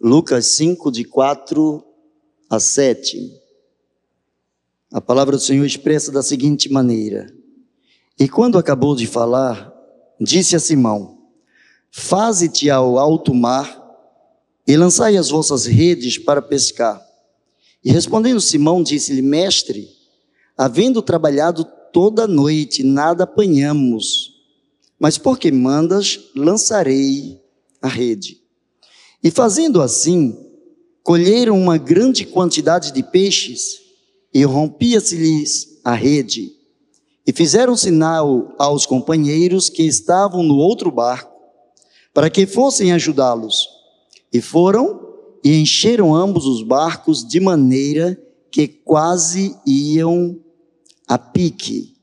[0.00, 1.84] Lucas 5, de 4
[2.48, 3.38] a 7.
[4.92, 7.30] A palavra do Senhor expressa da seguinte maneira:
[8.18, 9.72] E quando acabou de falar,
[10.18, 11.18] disse a Simão:
[11.90, 13.78] Faze-te ao alto mar
[14.66, 17.04] e lançai as vossas redes para pescar.
[17.84, 19.88] E respondendo Simão, disse-lhe: Mestre,
[20.56, 24.32] havendo trabalhado toda noite, nada apanhamos,
[24.98, 27.40] mas porque mandas, lançarei
[27.80, 28.40] a rede.
[29.22, 30.36] E fazendo assim,
[31.02, 33.80] colheram uma grande quantidade de peixes,
[34.32, 36.52] e rompia-se-lhes a rede.
[37.26, 41.30] E fizeram sinal aos companheiros que estavam no outro barco,
[42.14, 43.68] para que fossem ajudá-los.
[44.32, 45.08] E foram
[45.42, 48.20] e encheram ambos os barcos de maneira
[48.50, 50.38] que quase iam
[51.10, 51.96] a pique.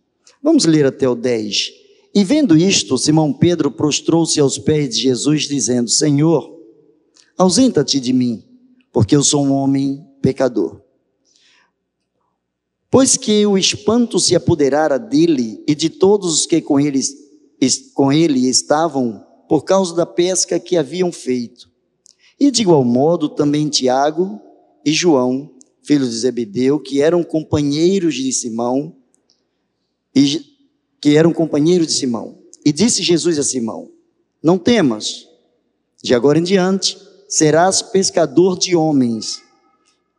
[0.43, 1.71] Vamos ler até o 10.
[2.13, 6.53] E vendo isto, Simão Pedro prostrou-se aos pés de Jesus, dizendo: Senhor,
[7.37, 8.43] ausenta-te de mim,
[8.91, 10.81] porque eu sou um homem pecador.
[12.91, 16.99] Pois que o espanto se apoderara dele e de todos os que com ele,
[17.93, 21.69] com ele estavam, por causa da pesca que haviam feito.
[22.37, 24.41] E de igual modo também Tiago
[24.85, 25.49] e João,
[25.81, 28.96] filhos de Zebedeu, que eram companheiros de Simão,
[30.17, 30.45] e,
[30.99, 32.39] que eram companheiros de Simão.
[32.65, 33.91] E disse Jesus a Simão:
[34.41, 35.27] Não temas,
[36.01, 39.41] de agora em diante serás pescador de homens.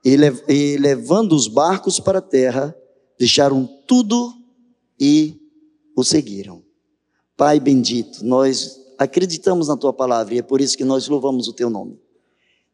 [0.04, 0.16] E,
[0.48, 2.74] e levando os barcos para a terra,
[3.18, 4.32] deixaram tudo
[5.00, 5.40] e
[5.96, 6.62] o seguiram.
[7.36, 11.52] Pai bendito, nós acreditamos na tua palavra e é por isso que nós louvamos o
[11.52, 11.98] teu nome.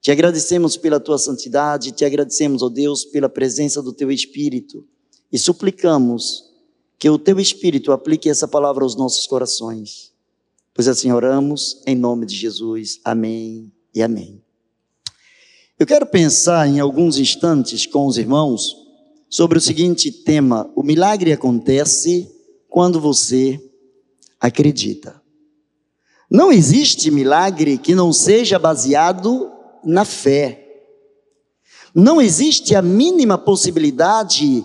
[0.00, 4.86] Te agradecemos pela tua santidade, te agradecemos, ó oh Deus, pela presença do teu Espírito
[5.32, 6.53] e suplicamos
[6.98, 10.12] que o teu Espírito aplique essa palavra aos nossos corações.
[10.72, 13.00] Pois assim oramos, em nome de Jesus.
[13.04, 14.42] Amém e amém.
[15.78, 18.76] Eu quero pensar em alguns instantes com os irmãos
[19.28, 22.30] sobre o seguinte tema: o milagre acontece
[22.68, 23.60] quando você
[24.40, 25.22] acredita.
[26.30, 29.50] Não existe milagre que não seja baseado
[29.84, 30.60] na fé.
[31.94, 34.64] Não existe a mínima possibilidade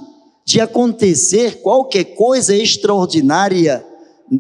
[0.50, 3.86] de acontecer qualquer coisa extraordinária,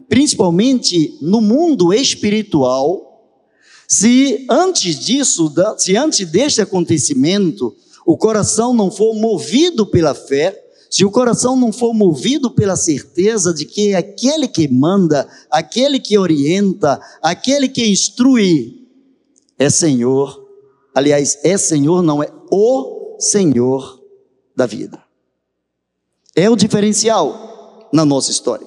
[0.07, 3.29] principalmente no mundo espiritual,
[3.87, 7.75] se antes disso, se antes deste acontecimento,
[8.07, 10.59] o coração não for movido pela fé,
[10.89, 16.17] se o coração não for movido pela certeza de que aquele que manda, aquele que
[16.17, 18.83] orienta, aquele que instrui,
[19.59, 20.43] é Senhor,
[20.95, 24.01] aliás, é Senhor, não é o Senhor
[24.55, 25.07] da vida.
[26.39, 28.65] É o diferencial na nossa história.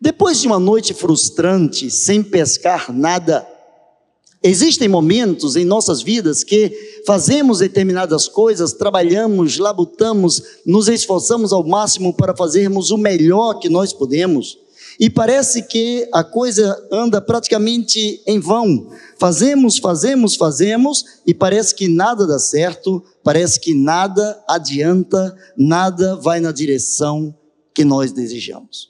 [0.00, 3.44] Depois de uma noite frustrante, sem pescar nada,
[4.40, 12.14] Existem momentos em nossas vidas que fazemos determinadas coisas, trabalhamos, labutamos, nos esforçamos ao máximo
[12.14, 14.56] para fazermos o melhor que nós podemos,
[14.98, 18.88] e parece que a coisa anda praticamente em vão.
[19.18, 26.40] Fazemos, fazemos, fazemos, e parece que nada dá certo, parece que nada adianta, nada vai
[26.40, 27.34] na direção
[27.72, 28.88] que nós desejamos.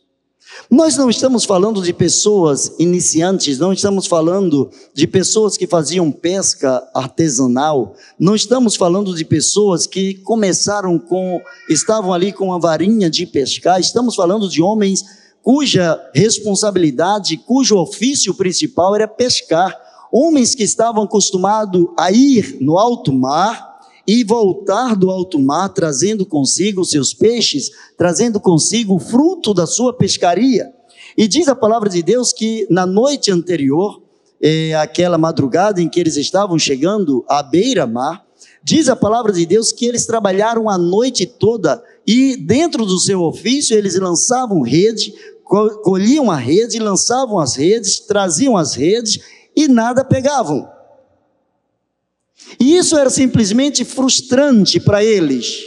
[0.71, 6.83] Nós não estamos falando de pessoas iniciantes, não estamos falando de pessoas que faziam pesca
[6.95, 13.27] artesanal, não estamos falando de pessoas que começaram com, estavam ali com a varinha de
[13.27, 15.05] pescar, estamos falando de homens
[15.43, 19.75] cuja responsabilidade, cujo ofício principal era pescar,
[20.13, 23.69] homens que estavam acostumados a ir no alto mar
[24.07, 29.93] e voltar do alto mar trazendo consigo seus peixes, trazendo consigo o fruto da sua
[29.93, 30.73] pescaria.
[31.17, 34.03] E diz a palavra de Deus que na noite anterior,
[34.41, 38.25] é, aquela madrugada em que eles estavam chegando à beira-mar,
[38.63, 43.21] diz a palavra de Deus que eles trabalharam a noite toda e dentro do seu
[43.21, 45.13] ofício eles lançavam rede,
[45.83, 49.21] colhiam a rede, lançavam as redes, traziam as redes
[49.55, 50.67] e nada pegavam.
[52.59, 55.67] E isso era simplesmente frustrante para eles.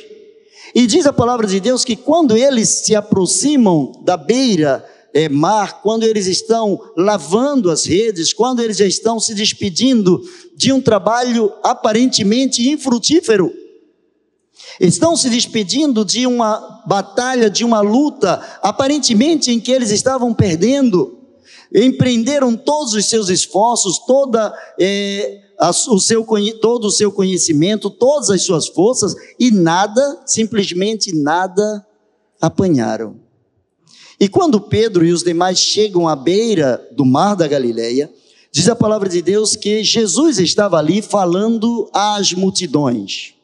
[0.74, 4.84] E diz a palavra de Deus que quando eles se aproximam da beira
[5.14, 10.20] é, mar, quando eles estão lavando as redes, quando eles já estão se despedindo
[10.56, 13.61] de um trabalho aparentemente infrutífero,
[14.88, 21.20] estão se despedindo de uma batalha, de uma luta, aparentemente em que eles estavam perdendo,
[21.74, 25.40] empreenderam todos os seus esforços, toda é,
[25.90, 26.26] o seu,
[26.60, 31.86] todo o seu conhecimento, todas as suas forças e nada, simplesmente nada
[32.42, 33.18] apanharam.
[34.20, 38.12] E quando Pedro e os demais chegam à beira do mar da Galileia,
[38.52, 43.36] diz a palavra de Deus que Jesus estava ali falando às multidões.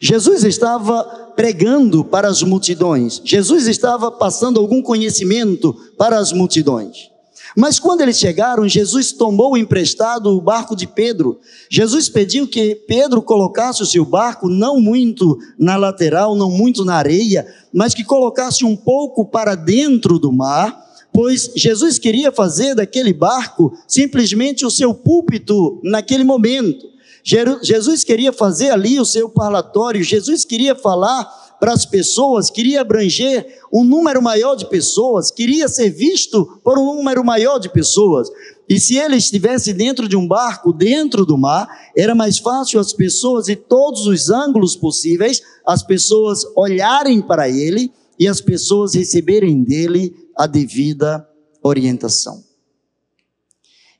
[0.00, 1.04] Jesus estava
[1.36, 3.20] pregando para as multidões.
[3.22, 7.10] Jesus estava passando algum conhecimento para as multidões.
[7.56, 11.40] Mas quando eles chegaram, Jesus tomou emprestado o barco de Pedro.
[11.68, 16.94] Jesus pediu que Pedro colocasse o seu barco não muito na lateral, não muito na
[16.94, 20.78] areia, mas que colocasse um pouco para dentro do mar,
[21.12, 26.88] pois Jesus queria fazer daquele barco simplesmente o seu púlpito naquele momento.
[27.22, 31.24] Jesus queria fazer ali o seu parlatório, Jesus queria falar
[31.60, 36.96] para as pessoas, queria abranger um número maior de pessoas, queria ser visto por um
[36.96, 38.30] número maior de pessoas.
[38.66, 42.94] E se ele estivesse dentro de um barco, dentro do mar, era mais fácil as
[42.94, 49.62] pessoas, de todos os ângulos possíveis, as pessoas olharem para ele e as pessoas receberem
[49.62, 51.28] dele a devida
[51.62, 52.42] orientação.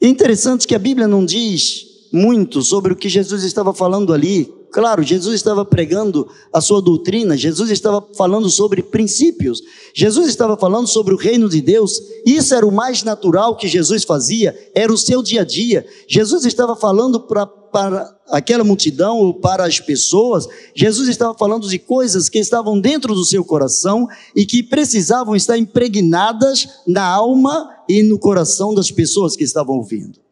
[0.00, 4.52] É interessante que a Bíblia não diz muito sobre o que Jesus estava falando ali.
[4.72, 9.60] Claro, Jesus estava pregando a sua doutrina, Jesus estava falando sobre princípios,
[9.92, 14.04] Jesus estava falando sobre o reino de Deus, isso era o mais natural que Jesus
[14.04, 15.84] fazia, era o seu dia a dia.
[16.08, 21.78] Jesus estava falando para, para aquela multidão ou para as pessoas, Jesus estava falando de
[21.78, 24.06] coisas que estavam dentro do seu coração
[24.36, 30.29] e que precisavam estar impregnadas na alma e no coração das pessoas que estavam ouvindo.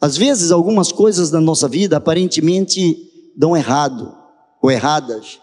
[0.00, 2.96] Às vezes, algumas coisas na nossa vida aparentemente
[3.36, 4.16] dão errado
[4.62, 5.40] ou erradas.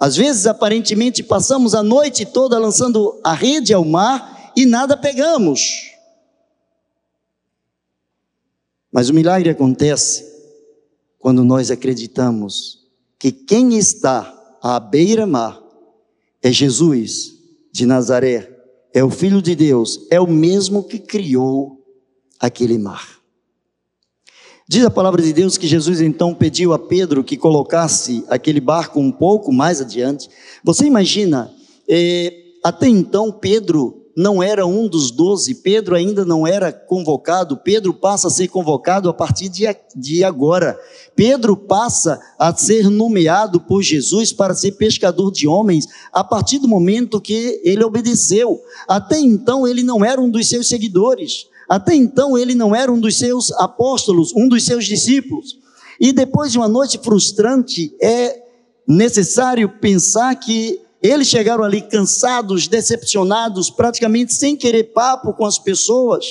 [0.00, 5.90] Às vezes, aparentemente, passamos a noite toda lançando a rede ao mar e nada pegamos.
[8.90, 10.26] Mas o milagre acontece
[11.18, 12.86] quando nós acreditamos
[13.18, 15.60] que quem está à beira-mar
[16.42, 17.34] é Jesus
[17.72, 18.56] de Nazaré,
[18.94, 21.84] é o Filho de Deus, é o mesmo que criou
[22.40, 23.17] aquele mar.
[24.70, 29.00] Diz a palavra de Deus que Jesus então pediu a Pedro que colocasse aquele barco
[29.00, 30.28] um pouco mais adiante.
[30.62, 31.50] Você imagina,
[31.88, 37.94] é, até então Pedro não era um dos doze, Pedro ainda não era convocado, Pedro
[37.94, 39.64] passa a ser convocado a partir de,
[39.96, 40.78] de agora.
[41.16, 46.68] Pedro passa a ser nomeado por Jesus para ser pescador de homens a partir do
[46.68, 48.60] momento que ele obedeceu.
[48.86, 51.46] Até então ele não era um dos seus seguidores.
[51.68, 55.58] Até então ele não era um dos seus apóstolos, um dos seus discípulos.
[56.00, 58.42] E depois de uma noite frustrante, é
[58.86, 66.24] necessário pensar que eles chegaram ali cansados, decepcionados, praticamente sem querer papo com as pessoas,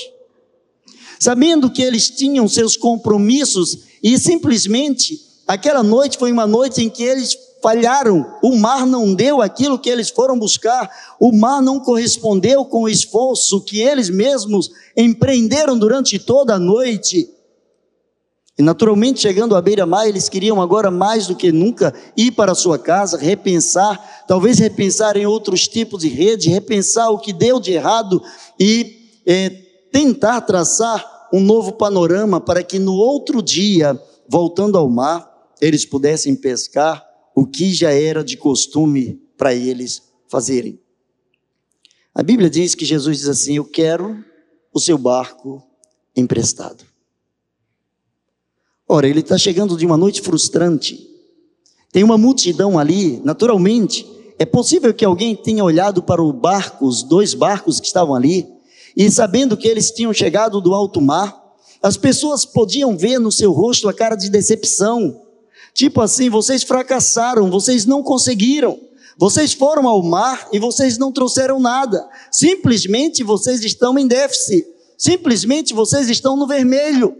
[1.18, 7.02] sabendo que eles tinham seus compromissos e simplesmente aquela noite foi uma noite em que
[7.02, 12.64] eles falharam, o mar não deu aquilo que eles foram buscar, o mar não correspondeu
[12.64, 17.28] com o esforço que eles mesmos empreenderam durante toda a noite.
[18.58, 22.56] E naturalmente, chegando à beira-mar, eles queriam agora mais do que nunca ir para a
[22.56, 27.72] sua casa, repensar, talvez repensar em outros tipos de rede, repensar o que deu de
[27.72, 28.20] errado
[28.58, 29.50] e é,
[29.92, 35.28] tentar traçar um novo panorama para que no outro dia, voltando ao mar,
[35.60, 37.07] eles pudessem pescar
[37.38, 40.80] o que já era de costume para eles fazerem.
[42.12, 44.24] A Bíblia diz que Jesus diz assim: Eu quero
[44.74, 45.62] o seu barco
[46.16, 46.84] emprestado.
[48.88, 51.08] Ora, ele está chegando de uma noite frustrante.
[51.92, 54.04] Tem uma multidão ali, naturalmente.
[54.36, 58.48] É possível que alguém tenha olhado para o barco, os dois barcos que estavam ali,
[58.96, 61.40] e sabendo que eles tinham chegado do alto mar,
[61.80, 65.27] as pessoas podiam ver no seu rosto a cara de decepção,
[65.78, 68.80] Tipo assim, vocês fracassaram, vocês não conseguiram.
[69.16, 72.04] Vocês foram ao mar e vocês não trouxeram nada.
[72.32, 74.66] Simplesmente vocês estão em déficit.
[74.96, 77.16] Simplesmente vocês estão no vermelho.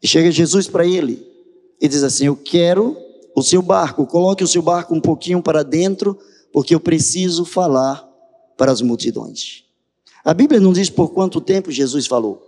[0.00, 1.26] E chega Jesus para ele
[1.80, 2.96] e diz assim: Eu quero
[3.34, 6.16] o seu barco, coloque o seu barco um pouquinho para dentro,
[6.52, 8.08] porque eu preciso falar
[8.56, 9.64] para as multidões.
[10.24, 12.40] A Bíblia não diz por quanto tempo Jesus falou.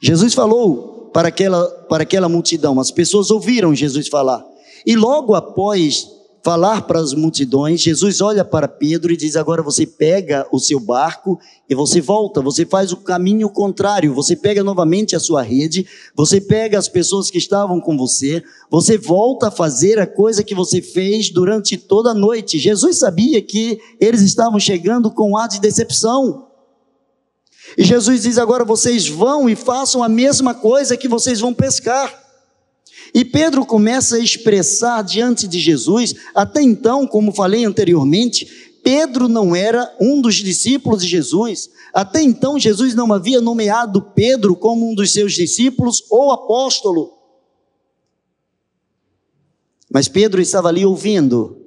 [0.00, 2.78] Jesus falou para aquela, para aquela multidão.
[2.78, 4.44] As pessoas ouviram Jesus falar.
[4.84, 6.06] E logo após
[6.44, 10.78] falar para as multidões, Jesus olha para Pedro e diz: Agora você pega o seu
[10.78, 11.38] barco
[11.70, 16.38] e você volta, você faz o caminho contrário, você pega novamente a sua rede, você
[16.38, 20.82] pega as pessoas que estavam com você, você volta a fazer a coisa que você
[20.82, 22.58] fez durante toda a noite.
[22.58, 26.45] Jesus sabia que eles estavam chegando com ar de decepção.
[27.76, 32.26] E Jesus diz: agora vocês vão e façam a mesma coisa que vocês vão pescar.
[33.14, 39.54] E Pedro começa a expressar diante de Jesus, até então, como falei anteriormente, Pedro não
[39.56, 41.70] era um dos discípulos de Jesus.
[41.92, 47.12] Até então, Jesus não havia nomeado Pedro como um dos seus discípulos ou apóstolo.
[49.90, 51.58] Mas Pedro estava ali ouvindo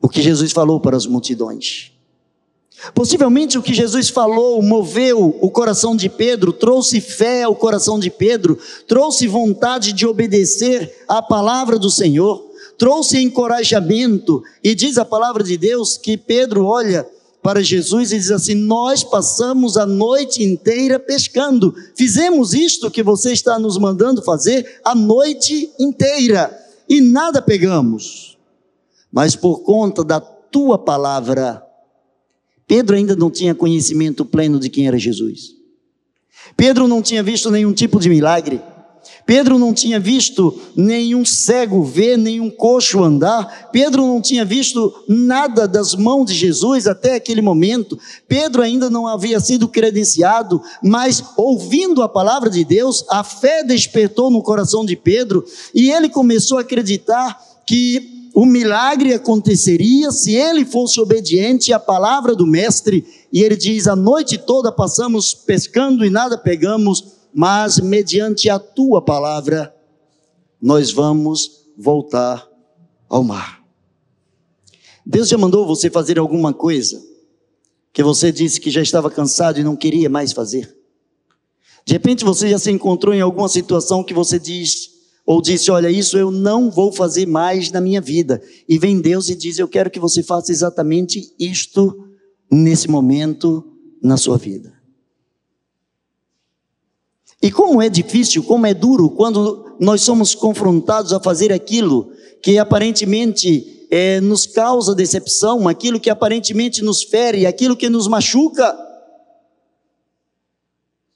[0.00, 1.92] o que Jesus falou para as multidões.
[2.94, 8.10] Possivelmente o que Jesus falou moveu o coração de Pedro, trouxe fé ao coração de
[8.10, 12.44] Pedro, trouxe vontade de obedecer à palavra do Senhor,
[12.78, 17.06] trouxe encorajamento, e diz a palavra de Deus que Pedro olha
[17.42, 23.32] para Jesus e diz assim: Nós passamos a noite inteira pescando, fizemos isto que você
[23.32, 26.56] está nos mandando fazer a noite inteira.
[26.88, 28.38] E nada pegamos,
[29.12, 31.62] mas por conta da tua palavra,
[32.68, 35.56] Pedro ainda não tinha conhecimento pleno de quem era Jesus.
[36.54, 38.60] Pedro não tinha visto nenhum tipo de milagre.
[39.24, 43.70] Pedro não tinha visto nenhum cego ver, nenhum coxo andar.
[43.70, 47.98] Pedro não tinha visto nada das mãos de Jesus até aquele momento.
[48.26, 54.30] Pedro ainda não havia sido credenciado, mas ouvindo a palavra de Deus, a fé despertou
[54.30, 55.44] no coração de Pedro
[55.74, 62.36] e ele começou a acreditar que o milagre aconteceria se ele fosse obediente à palavra
[62.36, 63.04] do Mestre.
[63.32, 69.02] E ele diz: A noite toda passamos pescando e nada pegamos, mas mediante a tua
[69.02, 69.74] palavra,
[70.62, 72.48] nós vamos voltar
[73.08, 73.60] ao mar.
[75.04, 77.04] Deus já mandou você fazer alguma coisa
[77.92, 80.76] que você disse que já estava cansado e não queria mais fazer.
[81.84, 84.97] De repente você já se encontrou em alguma situação que você diz,
[85.28, 88.42] ou disse: Olha, isso eu não vou fazer mais na minha vida.
[88.66, 92.08] E vem Deus e diz: Eu quero que você faça exatamente isto
[92.50, 93.62] nesse momento
[94.02, 94.72] na sua vida.
[97.42, 102.10] E como é difícil, como é duro quando nós somos confrontados a fazer aquilo
[102.42, 108.74] que aparentemente é, nos causa decepção, aquilo que aparentemente nos fere, aquilo que nos machuca.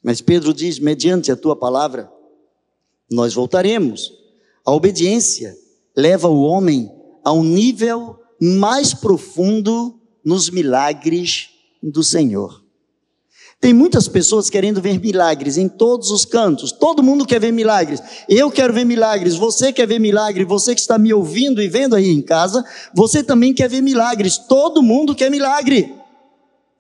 [0.03, 2.12] Mas Pedro diz: mediante a tua palavra,
[3.13, 4.13] nós voltaremos.
[4.65, 5.57] A obediência
[5.97, 6.91] leva o homem
[7.25, 11.51] a um nível mais profundo nos milagres
[11.83, 12.63] do Senhor.
[13.61, 16.73] Tem muitas pessoas querendo ver milagres em todos os cantos.
[16.73, 18.03] Todo mundo quer ver milagres.
[18.29, 19.37] Eu quero ver milagres.
[19.37, 20.45] Você quer ver milagre.
[20.45, 24.37] Você que está me ouvindo e vendo aí em casa, você também quer ver milagres.
[24.37, 25.95] Todo mundo quer milagre.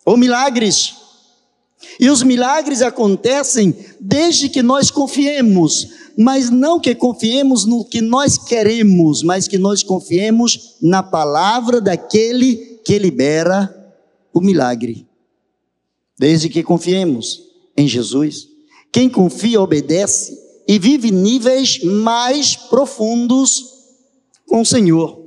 [0.04, 0.96] Ou milagres.
[2.00, 8.38] E os milagres acontecem desde que nós confiemos mas não que confiemos no que nós
[8.38, 13.74] queremos, mas que nós confiemos na palavra daquele que libera
[14.32, 15.06] o milagre.
[16.18, 17.42] Desde que confiemos
[17.76, 18.48] em Jesus.
[18.92, 20.38] Quem confia obedece
[20.68, 23.64] e vive níveis mais profundos
[24.46, 25.20] com o Senhor.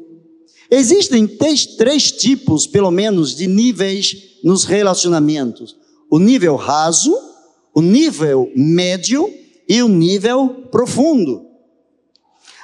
[0.69, 5.75] Existem três, três tipos, pelo menos, de níveis nos relacionamentos:
[6.09, 7.15] o nível raso,
[7.73, 9.31] o nível médio
[9.67, 11.45] e o nível profundo.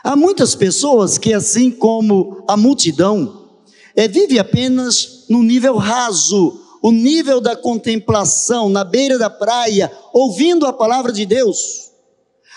[0.04, 3.50] Há muitas pessoas que, assim como a multidão,
[3.96, 10.66] é, vive apenas no nível raso, o nível da contemplação, na beira da praia, ouvindo
[10.66, 11.92] a palavra de Deus.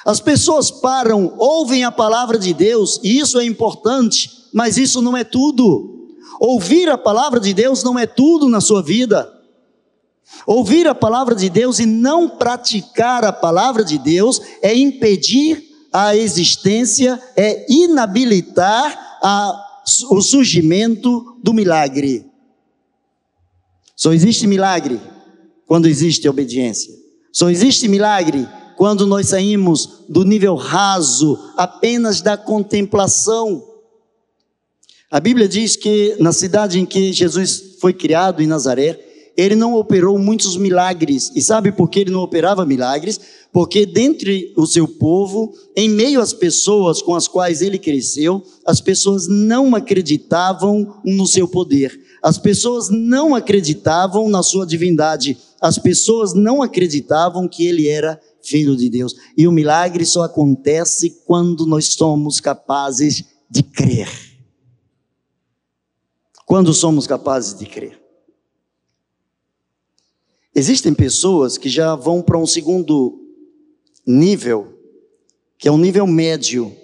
[0.04, 5.16] As pessoas param, ouvem a palavra de Deus, e isso é importante, mas isso não
[5.16, 6.08] é tudo.
[6.40, 9.30] Ouvir a palavra de Deus não é tudo na sua vida.
[10.46, 15.62] Ouvir a palavra de Deus e não praticar a palavra de Deus é impedir
[15.92, 22.26] a existência, é inabilitar a, o surgimento do milagre.
[23.96, 25.00] Só existe milagre
[25.66, 26.92] quando existe obediência.
[27.32, 33.62] Só existe milagre quando nós saímos do nível raso apenas da contemplação.
[35.10, 39.03] A Bíblia diz que na cidade em que Jesus foi criado, em Nazaré,
[39.36, 41.30] ele não operou muitos milagres.
[41.34, 43.20] E sabe por que ele não operava milagres?
[43.52, 48.80] Porque dentre o seu povo, em meio às pessoas com as quais ele cresceu, as
[48.80, 51.98] pessoas não acreditavam no seu poder.
[52.22, 55.36] As pessoas não acreditavam na sua divindade.
[55.60, 59.14] As pessoas não acreditavam que ele era filho de Deus.
[59.36, 64.08] E o milagre só acontece quando nós somos capazes de crer.
[66.46, 68.03] Quando somos capazes de crer.
[70.54, 73.20] Existem pessoas que já vão para um segundo
[74.06, 74.78] nível,
[75.58, 76.74] que é um nível médio.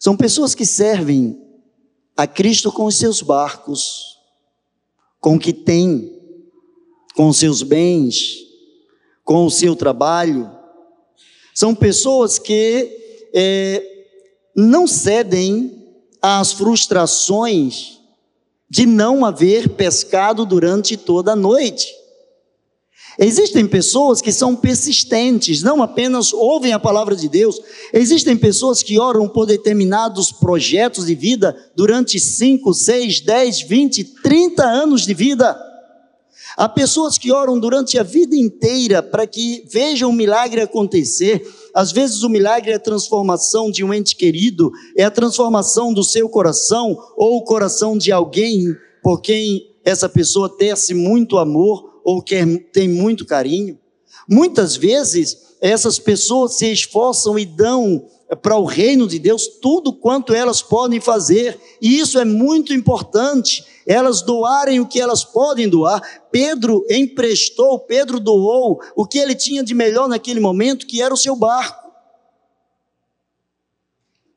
[0.00, 1.38] São pessoas que servem
[2.16, 4.18] a Cristo com os seus barcos,
[5.20, 6.18] com o que tem,
[7.14, 8.38] com os seus bens,
[9.22, 10.50] com o seu trabalho.
[11.54, 14.06] São pessoas que é,
[14.56, 15.86] não cedem
[16.22, 17.98] às frustrações
[18.70, 21.86] de não haver pescado durante toda a noite.
[23.18, 27.60] Existem pessoas que são persistentes, não apenas ouvem a palavra de Deus,
[27.92, 34.64] existem pessoas que oram por determinados projetos de vida durante 5, 6, 10, 20, 30
[34.64, 35.58] anos de vida.
[36.56, 41.44] Há pessoas que oram durante a vida inteira para que vejam o milagre acontecer.
[41.74, 46.04] Às vezes o milagre é a transformação de um ente querido, é a transformação do
[46.04, 52.22] seu coração ou o coração de alguém por quem essa pessoa tece muito amor ou
[52.22, 53.78] que tem muito carinho.
[54.26, 58.02] Muitas vezes, essas pessoas se esforçam e dão
[58.40, 63.62] para o reino de Deus tudo quanto elas podem fazer, e isso é muito importante.
[63.86, 66.00] Elas doarem o que elas podem doar.
[66.30, 71.16] Pedro emprestou, Pedro doou o que ele tinha de melhor naquele momento, que era o
[71.16, 71.90] seu barco.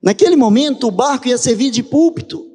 [0.01, 2.50] Naquele momento, o barco ia servir de púlpito.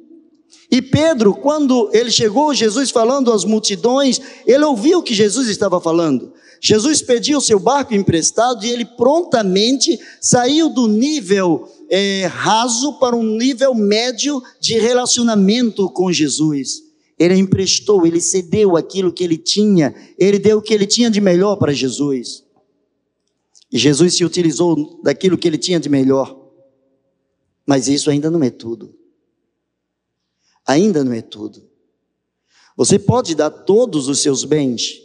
[0.69, 5.79] E Pedro, quando ele chegou, Jesus falando às multidões, ele ouviu o que Jesus estava
[5.79, 6.33] falando.
[6.59, 13.23] Jesus pediu seu barco emprestado e ele prontamente saiu do nível é, raso para um
[13.23, 16.81] nível médio de relacionamento com Jesus.
[17.17, 21.21] Ele emprestou, ele cedeu aquilo que ele tinha, ele deu o que ele tinha de
[21.21, 22.43] melhor para Jesus.
[23.71, 26.35] E Jesus se utilizou daquilo que ele tinha de melhor.
[27.65, 28.97] Mas isso ainda não é tudo
[30.67, 31.63] ainda não é tudo.
[32.75, 35.01] Você pode dar todos os seus bens.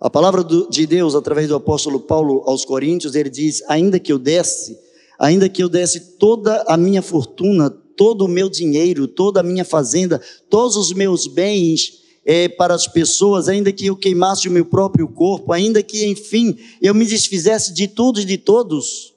[0.00, 4.18] A palavra de Deus, através do apóstolo Paulo aos Coríntios, ele diz: ainda que eu
[4.18, 4.78] desse,
[5.18, 9.64] ainda que eu desse toda a minha fortuna, todo o meu dinheiro, toda a minha
[9.64, 14.66] fazenda, todos os meus bens é, para as pessoas, ainda que eu queimasse o meu
[14.66, 19.14] próprio corpo, ainda que, enfim, eu me desfizesse de tudo e de todos,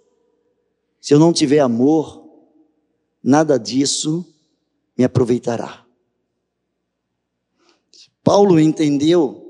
[1.00, 2.24] se eu não tiver amor,
[3.22, 4.26] nada disso
[5.02, 5.84] me aproveitará.
[8.24, 9.44] Paulo entendeu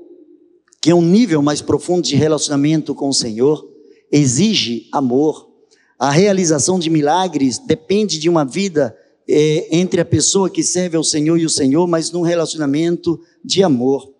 [0.80, 3.68] que um nível mais profundo de relacionamento com o Senhor
[4.10, 5.50] exige amor.
[5.98, 8.96] A realização de milagres depende de uma vida
[9.28, 13.62] é, entre a pessoa que serve ao Senhor e o Senhor, mas num relacionamento de
[13.62, 14.10] amor.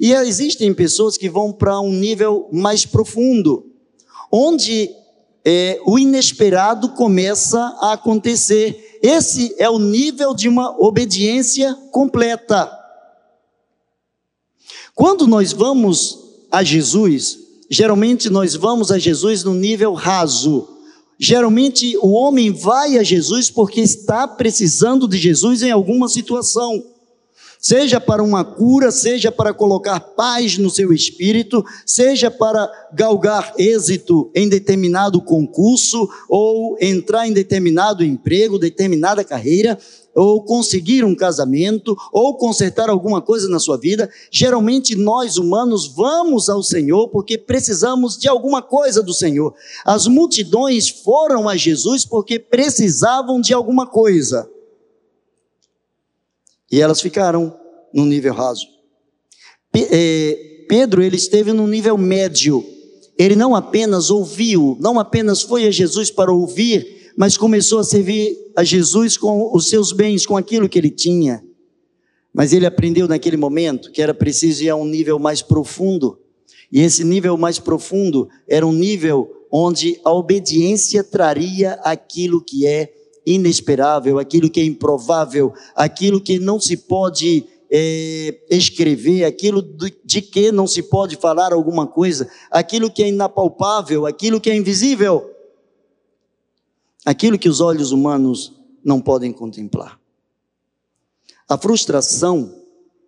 [0.00, 3.70] E existem pessoas que vão para um nível mais profundo,
[4.32, 4.90] onde
[5.44, 12.70] é, o inesperado começa a acontecer esse é o nível de uma obediência completa.
[14.94, 16.18] Quando nós vamos
[16.50, 17.38] a Jesus,
[17.68, 20.68] geralmente nós vamos a Jesus no nível raso.
[21.18, 26.91] Geralmente o homem vai a Jesus porque está precisando de Jesus em alguma situação
[27.62, 34.32] seja para uma cura, seja para colocar paz no seu espírito, seja para galgar êxito
[34.34, 39.78] em determinado concurso, ou entrar em determinado emprego, determinada carreira,
[40.12, 44.10] ou conseguir um casamento, ou consertar alguma coisa na sua vida.
[44.30, 49.54] Geralmente nós humanos vamos ao Senhor porque precisamos de alguma coisa do Senhor.
[49.84, 54.51] As multidões foram a Jesus porque precisavam de alguma coisa.
[56.72, 57.54] E elas ficaram
[57.92, 58.66] no nível raso.
[59.74, 62.64] É, Pedro, ele esteve no nível médio.
[63.18, 68.36] Ele não apenas ouviu, não apenas foi a Jesus para ouvir, mas começou a servir
[68.56, 71.44] a Jesus com os seus bens, com aquilo que ele tinha.
[72.32, 76.18] Mas ele aprendeu naquele momento que era preciso ir a um nível mais profundo.
[76.72, 82.90] E esse nível mais profundo era um nível onde a obediência traria aquilo que é
[83.24, 89.62] inesperável, aquilo que é improvável, aquilo que não se pode é, escrever, aquilo
[90.04, 94.56] de que não se pode falar alguma coisa, aquilo que é inapalpável, aquilo que é
[94.56, 95.30] invisível,
[97.04, 98.52] aquilo que os olhos humanos
[98.84, 99.98] não podem contemplar.
[101.48, 102.54] A frustração,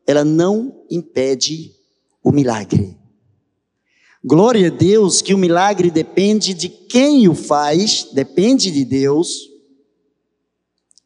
[0.07, 1.72] ela não impede
[2.22, 2.96] o milagre.
[4.24, 9.53] Glória a Deus que o milagre depende de quem o faz, depende de Deus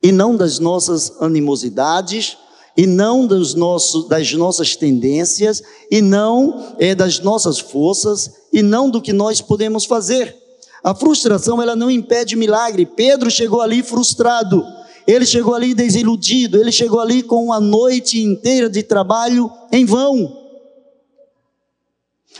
[0.02, 2.36] e não das nossas animosidades,
[2.76, 8.88] e não dos nossos, das nossas tendências, e não é, das nossas forças, e não
[8.88, 10.36] do que nós podemos fazer.
[10.84, 12.86] A frustração ela não impede milagre.
[12.86, 14.64] Pedro chegou ali frustrado,
[15.06, 20.36] ele chegou ali desiludido, ele chegou ali com uma noite inteira de trabalho em vão.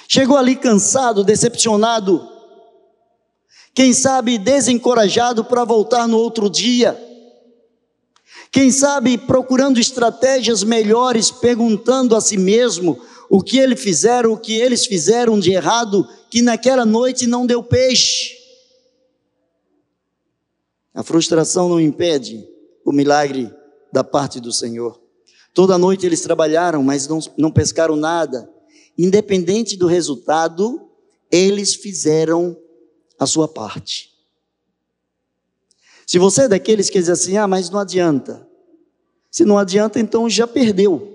[0.06, 2.26] Chegou ali cansado, decepcionado,
[3.74, 7.07] quem sabe desencorajado para voltar no outro dia.
[8.50, 14.54] Quem sabe procurando estratégias melhores, perguntando a si mesmo o que ele fizeram, o que
[14.54, 18.36] eles fizeram de errado, que naquela noite não deu peixe.
[20.94, 22.44] A frustração não impede
[22.84, 23.52] o milagre
[23.92, 25.00] da parte do Senhor.
[25.52, 28.50] Toda noite eles trabalharam, mas não, não pescaram nada.
[28.96, 30.88] Independente do resultado,
[31.30, 32.56] eles fizeram
[33.18, 34.07] a sua parte.
[36.08, 38.48] Se você é daqueles que dizem assim, ah, mas não adianta.
[39.30, 41.06] Se não adianta, então já perdeu.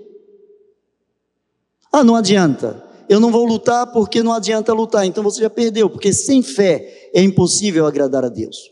[1.90, 2.80] Ah, não adianta.
[3.08, 5.04] Eu não vou lutar porque não adianta lutar.
[5.04, 8.70] Então você já perdeu, porque sem fé é impossível agradar a Deus.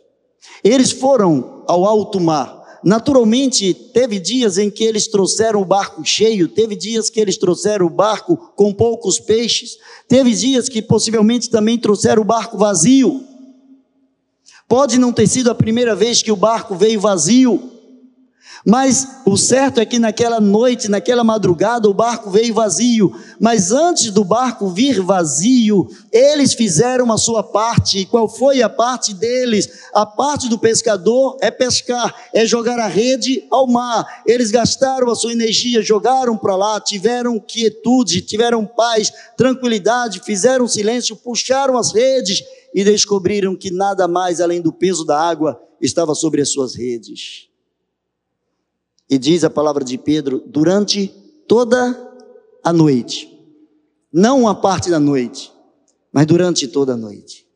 [0.62, 2.78] Eles foram ao alto mar.
[2.84, 7.86] Naturalmente, teve dias em que eles trouxeram o barco cheio, teve dias que eles trouxeram
[7.86, 13.31] o barco com poucos peixes, teve dias que possivelmente também trouxeram o barco vazio.
[14.68, 17.72] Pode não ter sido a primeira vez que o barco veio vazio,
[18.64, 23.12] mas o certo é que naquela noite, naquela madrugada, o barco veio vazio.
[23.40, 27.98] Mas antes do barco vir vazio, eles fizeram a sua parte.
[27.98, 29.68] E qual foi a parte deles?
[29.92, 34.22] A parte do pescador é pescar, é jogar a rede ao mar.
[34.24, 41.16] Eles gastaram a sua energia, jogaram para lá, tiveram quietude, tiveram paz, tranquilidade, fizeram silêncio,
[41.16, 46.40] puxaram as redes e descobriram que nada mais além do peso da água estava sobre
[46.40, 47.48] as suas redes.
[49.08, 51.08] E diz a palavra de Pedro, durante
[51.46, 52.10] toda
[52.62, 53.28] a noite.
[54.12, 55.52] Não uma parte da noite,
[56.12, 57.46] mas durante toda a noite.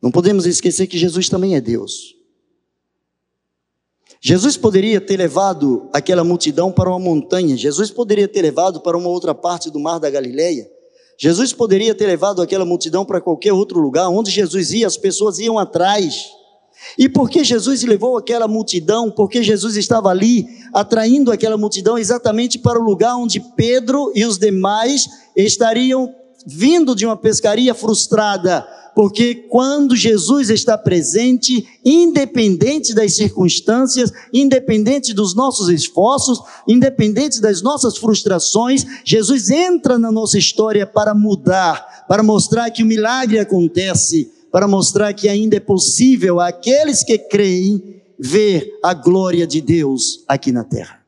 [0.00, 2.16] Não podemos esquecer que Jesus também é Deus.
[4.20, 9.08] Jesus poderia ter levado aquela multidão para uma montanha, Jesus poderia ter levado para uma
[9.08, 10.68] outra parte do mar da Galileia,
[11.20, 15.40] Jesus poderia ter levado aquela multidão para qualquer outro lugar, onde Jesus ia, as pessoas
[15.40, 16.26] iam atrás.
[16.96, 19.10] E por que Jesus levou aquela multidão?
[19.10, 24.38] Porque Jesus estava ali atraindo aquela multidão exatamente para o lugar onde Pedro e os
[24.38, 26.14] demais estariam
[26.46, 28.64] vindo de uma pescaria frustrada.
[28.98, 37.96] Porque quando Jesus está presente, independente das circunstâncias, independente dos nossos esforços, independente das nossas
[37.96, 44.66] frustrações, Jesus entra na nossa história para mudar, para mostrar que o milagre acontece para
[44.66, 50.64] mostrar que ainda é possível aqueles que creem ver a glória de Deus aqui na
[50.64, 51.00] terra.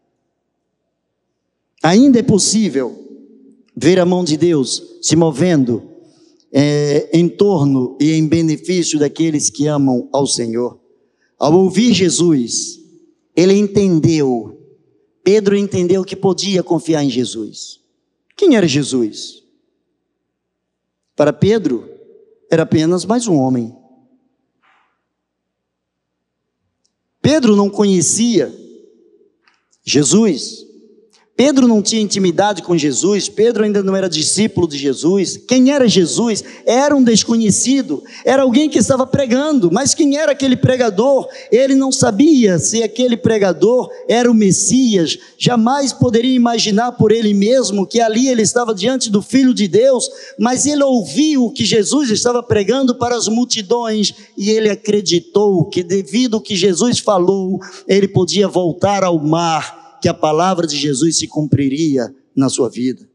[1.83, 3.05] Ainda é possível
[3.75, 5.90] ver a mão de Deus se movendo
[6.53, 10.81] é, em torno e em benefício daqueles que amam ao Senhor.
[11.39, 12.81] Ao ouvir Jesus,
[13.35, 14.59] ele entendeu,
[15.23, 17.81] Pedro entendeu que podia confiar em Jesus.
[18.37, 19.43] Quem era Jesus?
[21.15, 21.89] Para Pedro,
[22.51, 23.77] era apenas mais um homem.
[27.23, 28.53] Pedro não conhecia
[29.85, 30.67] Jesus,
[31.41, 35.39] Pedro não tinha intimidade com Jesus, Pedro ainda não era discípulo de Jesus.
[35.39, 36.45] Quem era Jesus?
[36.67, 41.27] Era um desconhecido, era alguém que estava pregando, mas quem era aquele pregador?
[41.51, 47.87] Ele não sabia se aquele pregador era o Messias, jamais poderia imaginar por ele mesmo
[47.87, 52.11] que ali ele estava diante do Filho de Deus, mas ele ouviu o que Jesus
[52.11, 58.09] estava pregando para as multidões e ele acreditou que, devido ao que Jesus falou, ele
[58.09, 63.09] podia voltar ao mar que a palavra de Jesus se cumpriria na sua vida.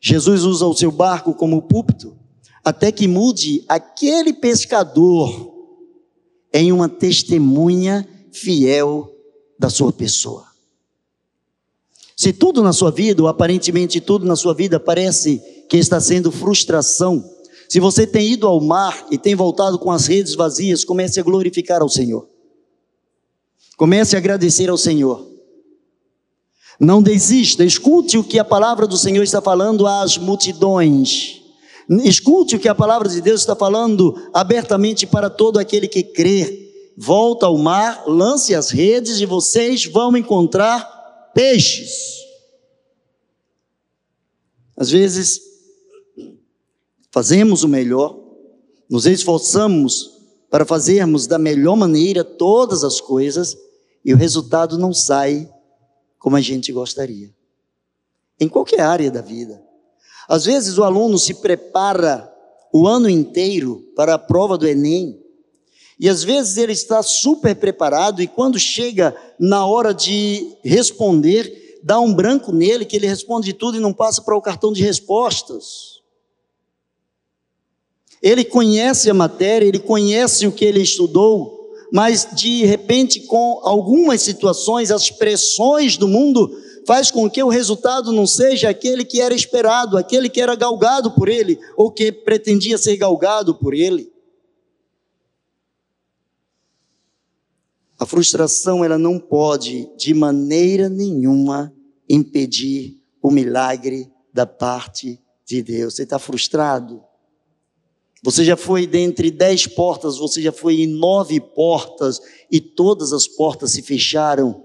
[0.00, 2.16] Jesus usa o seu barco como púlpito,
[2.64, 5.52] até que mude aquele pescador
[6.52, 9.14] em uma testemunha fiel
[9.58, 10.46] da sua pessoa.
[12.16, 16.30] Se tudo na sua vida, ou aparentemente tudo na sua vida, parece que está sendo
[16.30, 17.24] frustração,
[17.70, 21.22] se você tem ido ao mar e tem voltado com as redes vazias, comece a
[21.22, 22.28] glorificar ao Senhor.
[23.76, 25.29] Comece a agradecer ao Senhor.
[26.80, 31.42] Não desista, escute o que a palavra do Senhor está falando às multidões.
[32.02, 36.70] Escute o que a palavra de Deus está falando abertamente para todo aquele que crê.
[36.96, 41.90] Volta ao mar, lance as redes e vocês vão encontrar peixes.
[44.74, 45.38] Às vezes,
[47.12, 48.18] fazemos o melhor,
[48.88, 50.10] nos esforçamos
[50.48, 53.54] para fazermos da melhor maneira todas as coisas
[54.02, 55.46] e o resultado não sai
[56.20, 57.34] como a gente gostaria.
[58.38, 59.60] Em qualquer área da vida.
[60.28, 62.32] Às vezes o aluno se prepara
[62.72, 65.18] o ano inteiro para a prova do Enem,
[65.98, 71.98] e às vezes ele está super preparado, e quando chega na hora de responder, dá
[71.98, 76.00] um branco nele, que ele responde tudo e não passa para o cartão de respostas.
[78.22, 81.59] Ele conhece a matéria, ele conhece o que ele estudou,
[81.92, 86.50] mas de repente, com algumas situações, as pressões do mundo
[86.86, 91.10] faz com que o resultado não seja aquele que era esperado, aquele que era galgado
[91.12, 94.12] por ele, ou que pretendia ser galgado por ele.
[97.98, 101.72] A frustração ela não pode de maneira nenhuma
[102.08, 105.94] impedir o milagre da parte de Deus.
[105.94, 107.04] Você está frustrado?
[108.22, 113.26] Você já foi dentre dez portas, você já foi em nove portas e todas as
[113.26, 114.64] portas se fecharam.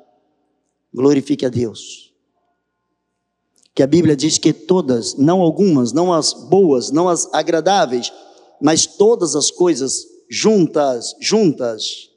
[0.93, 2.13] Glorifique a Deus.
[3.73, 8.11] Que a Bíblia diz que todas, não algumas, não as boas, não as agradáveis,
[8.61, 12.09] mas todas as coisas juntas, juntas,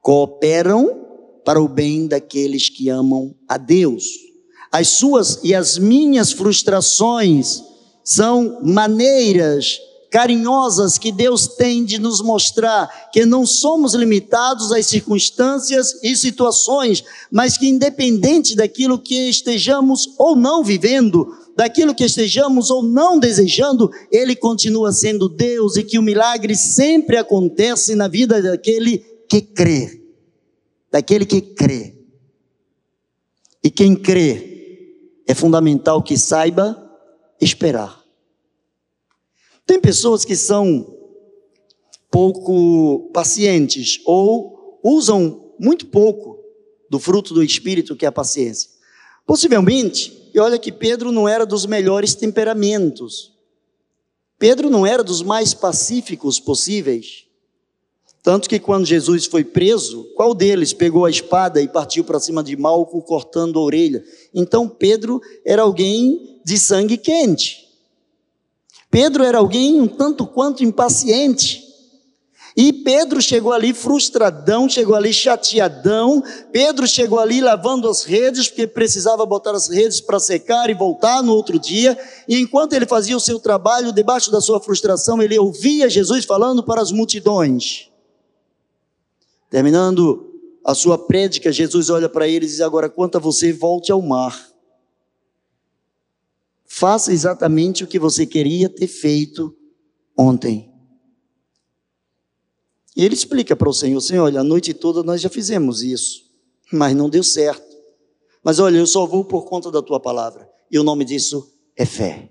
[0.00, 1.06] cooperam
[1.44, 4.04] para o bem daqueles que amam a Deus.
[4.70, 7.62] As suas e as minhas frustrações
[8.04, 9.78] são maneiras
[10.10, 17.04] carinhosas que Deus tem de nos mostrar que não somos limitados às circunstâncias e situações,
[17.30, 23.90] mas que independente daquilo que estejamos ou não vivendo, daquilo que estejamos ou não desejando,
[24.10, 30.02] Ele continua sendo Deus e que o milagre sempre acontece na vida daquele que crê.
[30.90, 31.94] Daquele que crê.
[33.62, 34.56] E quem crê,
[35.26, 36.90] é fundamental que saiba
[37.40, 37.97] esperar.
[39.68, 40.96] Tem pessoas que são
[42.10, 46.38] pouco pacientes ou usam muito pouco
[46.88, 48.70] do fruto do Espírito, que é a paciência.
[49.26, 53.34] Possivelmente, e olha que Pedro não era dos melhores temperamentos.
[54.38, 57.26] Pedro não era dos mais pacíficos possíveis.
[58.22, 62.42] Tanto que quando Jesus foi preso, qual deles pegou a espada e partiu para cima
[62.42, 64.02] de Malco, cortando a orelha?
[64.32, 67.67] Então Pedro era alguém de sangue quente.
[68.90, 71.68] Pedro era alguém um tanto quanto impaciente.
[72.60, 76.20] E Pedro chegou ali frustradão, chegou ali chateadão.
[76.50, 81.22] Pedro chegou ali lavando as redes, porque precisava botar as redes para secar e voltar
[81.22, 81.96] no outro dia.
[82.26, 86.64] E enquanto ele fazia o seu trabalho, debaixo da sua frustração, ele ouvia Jesus falando
[86.64, 87.88] para as multidões.
[89.48, 90.28] Terminando
[90.64, 94.02] a sua prédica, Jesus olha para ele e diz: Agora, quanto a você, volte ao
[94.02, 94.47] mar.
[96.70, 99.56] Faça exatamente o que você queria ter feito
[100.16, 100.70] ontem.
[102.94, 106.30] E ele explica para o Senhor: Senhor, olha, a noite toda nós já fizemos isso,
[106.70, 107.66] mas não deu certo.
[108.44, 110.48] Mas olha, eu só vou por conta da tua palavra.
[110.70, 112.30] E o nome disso é fé.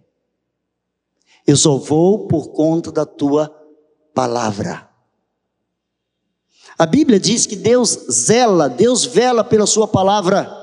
[1.46, 3.50] Eu só vou por conta da tua
[4.14, 4.88] palavra.
[6.78, 10.57] A Bíblia diz que Deus zela, Deus vela pela sua palavra.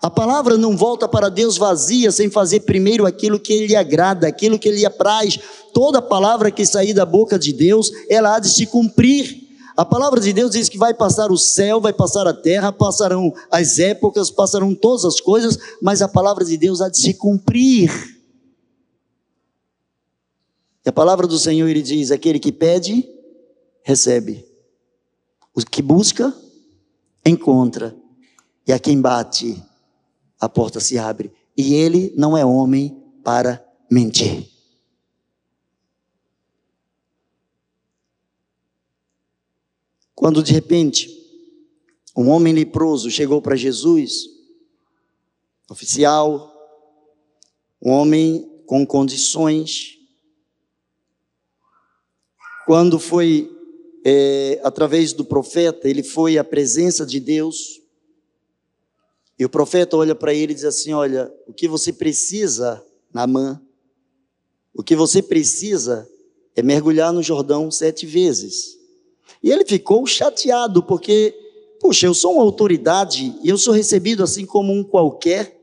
[0.00, 4.58] A palavra não volta para Deus vazia sem fazer primeiro aquilo que lhe agrada, aquilo
[4.58, 5.38] que lhe apraz.
[5.74, 9.48] Toda palavra que sair da boca de Deus, ela há de se cumprir.
[9.76, 13.32] A palavra de Deus diz que vai passar o céu, vai passar a terra, passarão
[13.50, 17.90] as épocas, passarão todas as coisas, mas a palavra de Deus há de se cumprir.
[20.84, 23.08] E a palavra do Senhor ele diz: aquele que pede,
[23.82, 24.44] recebe.
[25.54, 26.32] O que busca,
[27.24, 27.94] encontra.
[28.66, 29.62] E a quem bate,
[30.40, 31.32] a porta se abre.
[31.56, 34.48] E ele não é homem para mentir.
[40.14, 41.16] Quando de repente
[42.16, 44.24] um homem leproso chegou para Jesus,
[45.70, 46.52] oficial,
[47.80, 49.98] um homem com condições,
[52.66, 53.48] quando foi
[54.04, 57.80] é, através do profeta, ele foi à presença de Deus,
[59.38, 63.60] e o profeta olha para ele e diz assim: Olha, o que você precisa, Naamã,
[64.74, 66.08] o que você precisa
[66.56, 68.76] é mergulhar no Jordão sete vezes.
[69.42, 71.32] E ele ficou chateado, porque,
[71.80, 75.56] puxa, eu sou uma autoridade e eu sou recebido assim como um qualquer.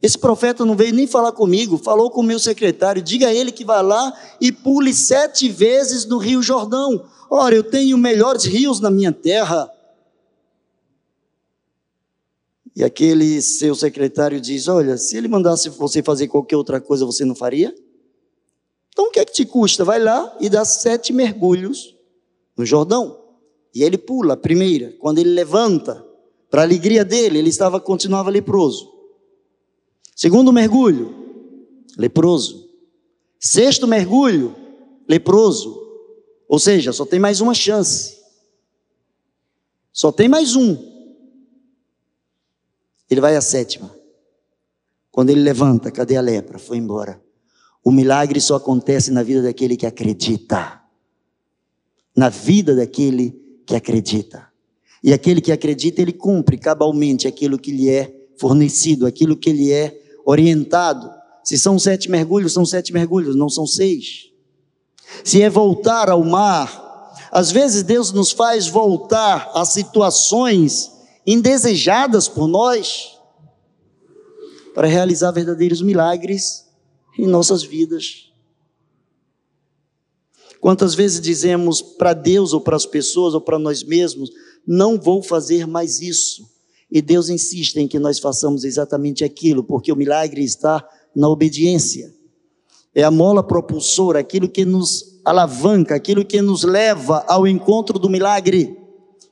[0.00, 3.52] Esse profeta não veio nem falar comigo, falou com o meu secretário, diga a ele
[3.52, 7.04] que vá lá e pule sete vezes no Rio Jordão.
[7.28, 9.70] Ora, eu tenho melhores rios na minha terra,
[12.78, 17.24] e aquele seu secretário diz: Olha, se ele mandasse você fazer qualquer outra coisa, você
[17.24, 17.74] não faria?
[18.92, 19.84] Então o que é que te custa?
[19.84, 21.96] Vai lá e dá sete mergulhos
[22.56, 23.20] no Jordão.
[23.74, 24.94] E ele pula a primeira.
[25.00, 26.06] Quando ele levanta,
[26.48, 28.88] para alegria dele, ele estava continuava leproso.
[30.14, 31.12] Segundo mergulho,
[31.96, 32.70] leproso.
[33.40, 34.54] Sexto mergulho,
[35.08, 35.82] leproso.
[36.48, 38.18] Ou seja, só tem mais uma chance.
[39.92, 40.97] Só tem mais um.
[43.10, 43.94] Ele vai à sétima.
[45.10, 46.58] Quando ele levanta, cadê a lepra?
[46.58, 47.20] Foi embora.
[47.82, 50.80] O milagre só acontece na vida daquele que acredita.
[52.14, 54.46] Na vida daquele que acredita.
[55.02, 59.72] E aquele que acredita, ele cumpre cabalmente aquilo que lhe é fornecido, aquilo que lhe
[59.72, 61.10] é orientado.
[61.42, 64.30] Se são sete mergulhos, são sete mergulhos, não são seis.
[65.24, 66.86] Se é voltar ao mar,
[67.30, 70.90] Às vezes Deus nos faz voltar a situações
[71.30, 73.18] indesejadas por nós
[74.74, 76.66] para realizar verdadeiros milagres
[77.18, 78.32] em nossas vidas.
[80.58, 84.30] Quantas vezes dizemos para Deus ou para as pessoas ou para nós mesmos,
[84.66, 86.48] não vou fazer mais isso.
[86.90, 90.82] E Deus insiste em que nós façamos exatamente aquilo, porque o milagre está
[91.14, 92.10] na obediência.
[92.94, 98.08] É a mola propulsora, aquilo que nos alavanca, aquilo que nos leva ao encontro do
[98.08, 98.74] milagre.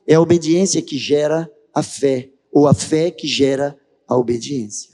[0.05, 4.89] É a obediência que gera a fé, ou a fé que gera a obediência.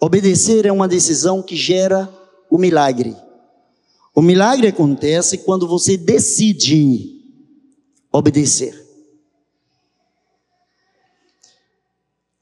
[0.00, 2.12] Obedecer é uma decisão que gera
[2.50, 3.16] o milagre.
[4.12, 7.22] O milagre acontece quando você decide
[8.12, 8.84] obedecer.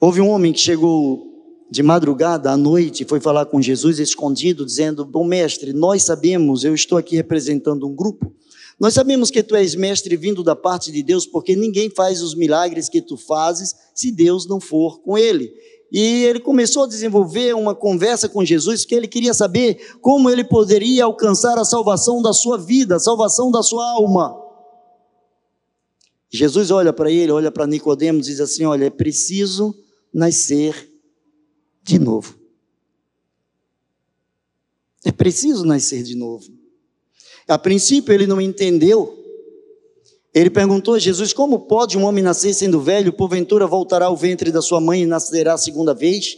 [0.01, 1.27] Houve um homem que chegou
[1.71, 6.65] de madrugada à noite e foi falar com Jesus escondido, dizendo: Bom mestre, nós sabemos,
[6.65, 8.35] eu estou aqui representando um grupo,
[8.79, 12.35] nós sabemos que tu és mestre vindo da parte de Deus, porque ninguém faz os
[12.35, 15.53] milagres que tu fazes se Deus não for com ele.
[15.91, 20.45] E ele começou a desenvolver uma conversa com Jesus, que ele queria saber como ele
[20.45, 24.39] poderia alcançar a salvação da sua vida, a salvação da sua alma.
[26.31, 29.75] Jesus olha para ele, olha para Nicodemos, diz assim: "Olha, é preciso
[30.13, 30.93] nascer
[31.83, 32.39] de novo.
[35.05, 36.58] É preciso nascer de novo.
[37.49, 39.19] A princípio ele não entendeu.
[40.35, 43.13] Ele perguntou a Jesus: Como pode um homem nascer sendo velho?
[43.13, 46.37] Porventura voltará ao ventre da sua mãe e nascerá a segunda vez?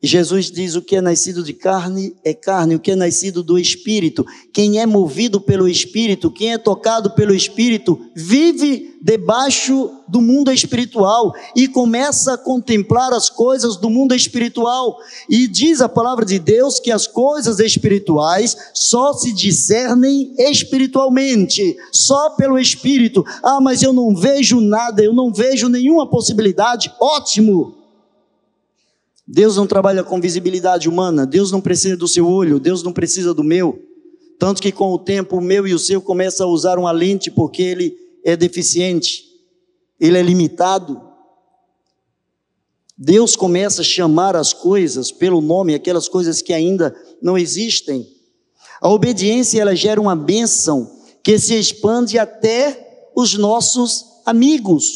[0.00, 3.58] Jesus diz: o que é nascido de carne é carne, o que é nascido do
[3.58, 4.24] espírito.
[4.52, 11.32] Quem é movido pelo espírito, quem é tocado pelo espírito, vive debaixo do mundo espiritual
[11.54, 14.98] e começa a contemplar as coisas do mundo espiritual.
[15.28, 22.30] E diz a palavra de Deus que as coisas espirituais só se discernem espiritualmente, só
[22.30, 23.24] pelo espírito.
[23.42, 26.92] Ah, mas eu não vejo nada, eu não vejo nenhuma possibilidade.
[27.00, 27.77] Ótimo!
[29.30, 33.34] Deus não trabalha com visibilidade humana, Deus não precisa do seu olho, Deus não precisa
[33.34, 33.78] do meu.
[34.38, 37.30] Tanto que com o tempo o meu e o seu começa a usar uma lente
[37.30, 39.24] porque ele é deficiente,
[40.00, 40.98] ele é limitado.
[42.96, 48.08] Deus começa a chamar as coisas pelo nome, aquelas coisas que ainda não existem.
[48.80, 50.90] A obediência ela gera uma bênção
[51.22, 54.86] que se expande até os nossos amigos.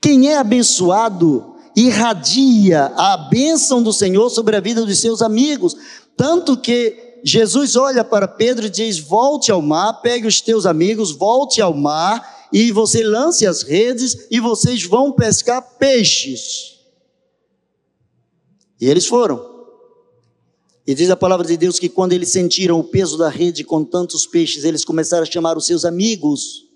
[0.00, 5.76] Quem é abençoado irradia a bênção do Senhor sobre a vida dos seus amigos,
[6.16, 11.10] tanto que Jesus olha para Pedro e diz: Volte ao mar, pegue os teus amigos,
[11.10, 16.74] volte ao mar, e você lance as redes e vocês vão pescar peixes.
[18.80, 19.52] E eles foram.
[20.86, 23.82] E diz a palavra de Deus que quando eles sentiram o peso da rede com
[23.82, 26.66] tantos peixes, eles começaram a chamar os seus amigos.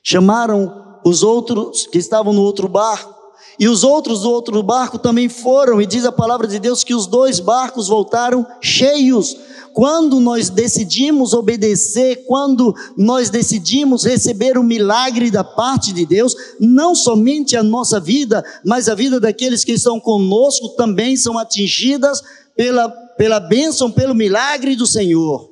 [0.00, 3.13] Chamaram os outros que estavam no outro barco
[3.58, 6.94] e os outros do outro barco também foram, e diz a palavra de Deus que
[6.94, 9.36] os dois barcos voltaram cheios.
[9.72, 16.94] Quando nós decidimos obedecer, quando nós decidimos receber o milagre da parte de Deus, não
[16.94, 22.22] somente a nossa vida, mas a vida daqueles que estão conosco também são atingidas
[22.56, 25.50] pela, pela bênção, pelo milagre do Senhor.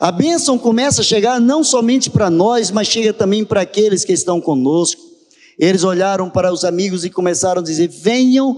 [0.00, 4.12] A bênção começa a chegar não somente para nós, mas chega também para aqueles que
[4.12, 5.11] estão conosco.
[5.62, 8.56] Eles olharam para os amigos e começaram a dizer: venham,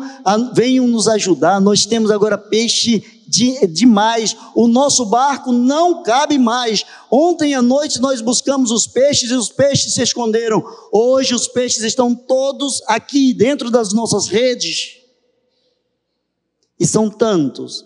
[0.55, 6.83] venham nos ajudar, nós temos agora peixe de, demais, o nosso barco não cabe mais.
[7.11, 10.65] Ontem à noite nós buscamos os peixes e os peixes se esconderam.
[10.91, 14.97] Hoje os peixes estão todos aqui dentro das nossas redes.
[16.81, 17.85] E são tantos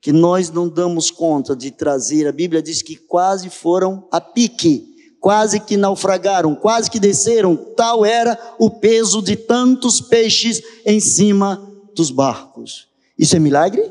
[0.00, 2.26] que nós não damos conta de trazer.
[2.26, 4.89] A Bíblia diz que quase foram a pique
[5.20, 11.56] quase que naufragaram, quase que desceram, tal era o peso de tantos peixes em cima
[11.94, 12.88] dos barcos.
[13.18, 13.82] Isso é milagre?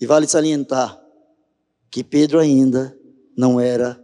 [0.00, 1.00] E vale salientar
[1.88, 2.96] que Pedro ainda
[3.36, 4.02] não era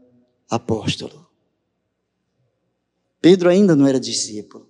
[0.48, 1.26] apóstolo.
[3.20, 4.68] Pedro ainda não era discípulo.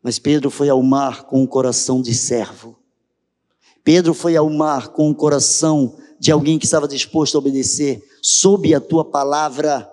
[0.00, 2.78] Mas Pedro foi ao mar com um coração de servo.
[3.82, 8.02] Pedro foi ao mar com um coração de alguém que estava disposto a obedecer.
[8.22, 9.86] Sob a tua palavra,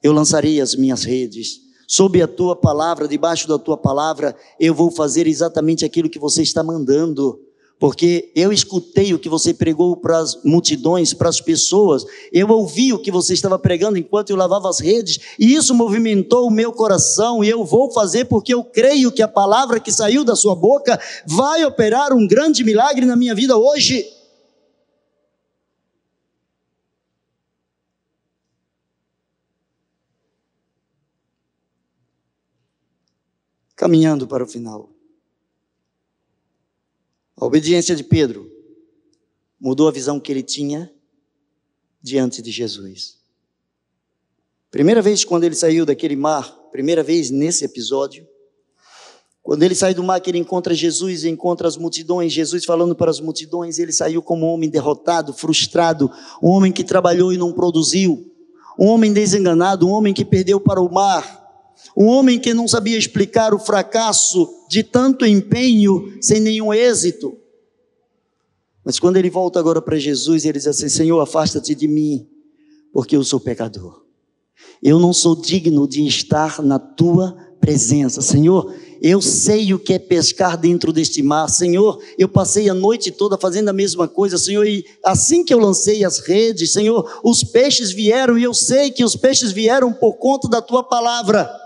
[0.00, 1.56] eu lançarei as minhas redes.
[1.88, 6.40] Sob a tua palavra, debaixo da tua palavra, eu vou fazer exatamente aquilo que você
[6.40, 7.40] está mandando.
[7.80, 12.92] Porque eu escutei o que você pregou para as multidões, para as pessoas, eu ouvi
[12.92, 16.72] o que você estava pregando enquanto eu lavava as redes, e isso movimentou o meu
[16.72, 20.54] coração, e eu vou fazer porque eu creio que a palavra que saiu da sua
[20.54, 24.15] boca vai operar um grande milagre na minha vida hoje.
[33.76, 34.90] Caminhando para o final.
[37.36, 38.50] A obediência de Pedro
[39.60, 40.90] mudou a visão que ele tinha
[42.02, 43.18] diante de Jesus.
[44.70, 48.26] Primeira vez quando ele saiu daquele mar, primeira vez nesse episódio,
[49.42, 52.96] quando ele sai do mar, que ele encontra Jesus e encontra as multidões, Jesus falando
[52.96, 56.10] para as multidões, ele saiu como um homem derrotado, frustrado,
[56.42, 58.34] um homem que trabalhou e não produziu,
[58.78, 61.45] um homem desenganado, um homem que perdeu para o mar,
[61.96, 67.36] um homem que não sabia explicar o fracasso de tanto empenho sem nenhum êxito.
[68.84, 72.28] Mas quando ele volta agora para Jesus, ele diz assim: Senhor, afasta-te de mim,
[72.92, 74.04] porque eu sou pecador.
[74.82, 78.22] Eu não sou digno de estar na tua presença.
[78.22, 78.72] Senhor,
[79.02, 81.48] eu sei o que é pescar dentro deste mar.
[81.48, 85.58] Senhor, eu passei a noite toda fazendo a mesma coisa, Senhor, e assim que eu
[85.58, 90.14] lancei as redes, Senhor, os peixes vieram e eu sei que os peixes vieram por
[90.14, 91.65] conta da tua palavra.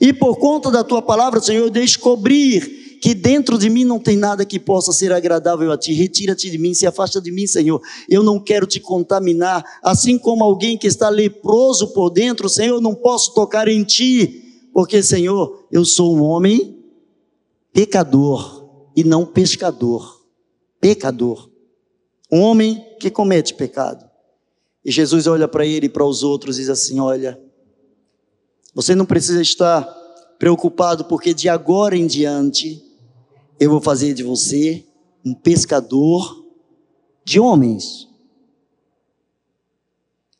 [0.00, 4.44] E por conta da tua palavra, Senhor, descobrir que dentro de mim não tem nada
[4.44, 5.92] que possa ser agradável a ti.
[5.92, 7.80] Retira-te de mim, se afasta de mim, Senhor.
[8.08, 12.80] Eu não quero te contaminar, assim como alguém que está leproso por dentro, Senhor, eu
[12.80, 14.42] não posso tocar em ti
[14.74, 16.84] porque, Senhor, eu sou um homem
[17.72, 20.20] pecador e não pescador.
[20.80, 21.48] Pecador.
[22.30, 24.04] Um homem que comete pecado.
[24.84, 27.40] E Jesus olha para ele e para os outros e diz assim: Olha,
[28.74, 29.82] você não precisa estar
[30.38, 32.82] preocupado, porque de agora em diante
[33.58, 34.84] eu vou fazer de você
[35.24, 36.44] um pescador
[37.24, 38.08] de homens.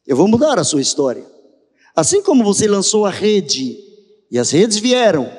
[0.06, 1.24] Eu vou mudar a sua história.
[1.96, 3.78] Assim como você lançou a rede
[4.30, 5.30] e as redes vieram.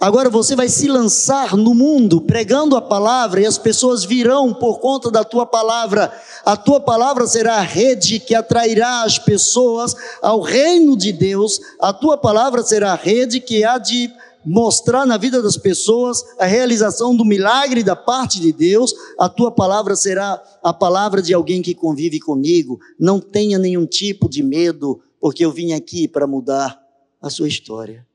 [0.00, 4.78] Agora você vai se lançar no mundo pregando a palavra e as pessoas virão por
[4.78, 6.12] conta da tua palavra.
[6.44, 11.58] A tua palavra será a rede que atrairá as pessoas ao reino de Deus.
[11.80, 14.10] A tua palavra será a rede que há de
[14.44, 18.94] mostrar na vida das pessoas a realização do milagre da parte de Deus.
[19.18, 22.78] A tua palavra será a palavra de alguém que convive comigo.
[23.00, 26.78] Não tenha nenhum tipo de medo, porque eu vim aqui para mudar
[27.20, 28.06] a sua história.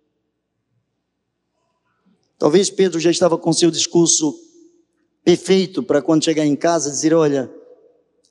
[2.42, 4.36] Talvez Pedro já estava com seu discurso
[5.24, 7.54] perfeito para quando chegar em casa dizer: Olha,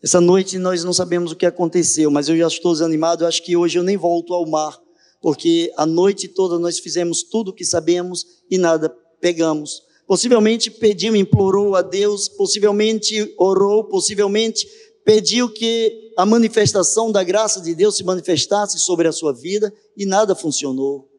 [0.02, 3.22] essa noite nós não sabemos o que aconteceu, mas eu já estou desanimado.
[3.22, 4.76] Eu acho que hoje eu nem volto ao mar,
[5.22, 9.80] porque a noite toda nós fizemos tudo o que sabemos e nada pegamos.
[10.08, 14.66] Possivelmente pediu, implorou a Deus, possivelmente orou, possivelmente
[15.04, 20.04] pediu que a manifestação da graça de Deus se manifestasse sobre a sua vida e
[20.04, 21.09] nada funcionou.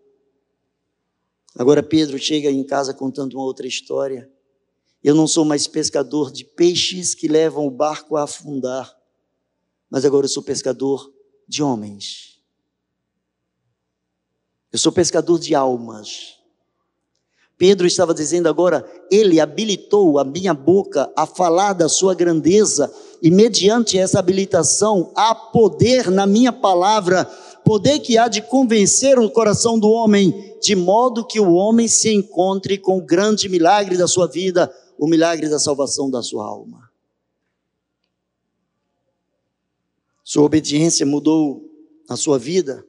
[1.55, 4.29] Agora Pedro chega em casa contando uma outra história.
[5.03, 8.95] Eu não sou mais pescador de peixes que levam o barco a afundar,
[9.89, 11.11] mas agora eu sou pescador
[11.47, 12.39] de homens.
[14.71, 16.37] Eu sou pescador de almas.
[17.57, 22.91] Pedro estava dizendo agora, ele habilitou a minha boca a falar da sua grandeza,
[23.21, 27.29] e mediante essa habilitação há poder na minha palavra
[27.71, 32.13] poder que há de convencer o coração do homem, de modo que o homem se
[32.13, 34.69] encontre com o grande milagre da sua vida,
[34.99, 36.91] o milagre da salvação da sua alma.
[40.21, 41.63] Sua obediência mudou
[42.09, 42.85] a sua vida.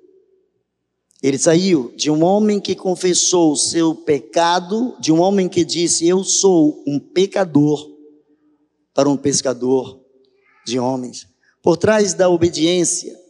[1.23, 6.09] Ele saiu de um homem que confessou o seu pecado, de um homem que disse:
[6.09, 7.89] Eu sou um pecador,
[8.93, 10.01] para um pescador
[10.67, 11.29] de homens.
[11.63, 13.22] Por trás da obediência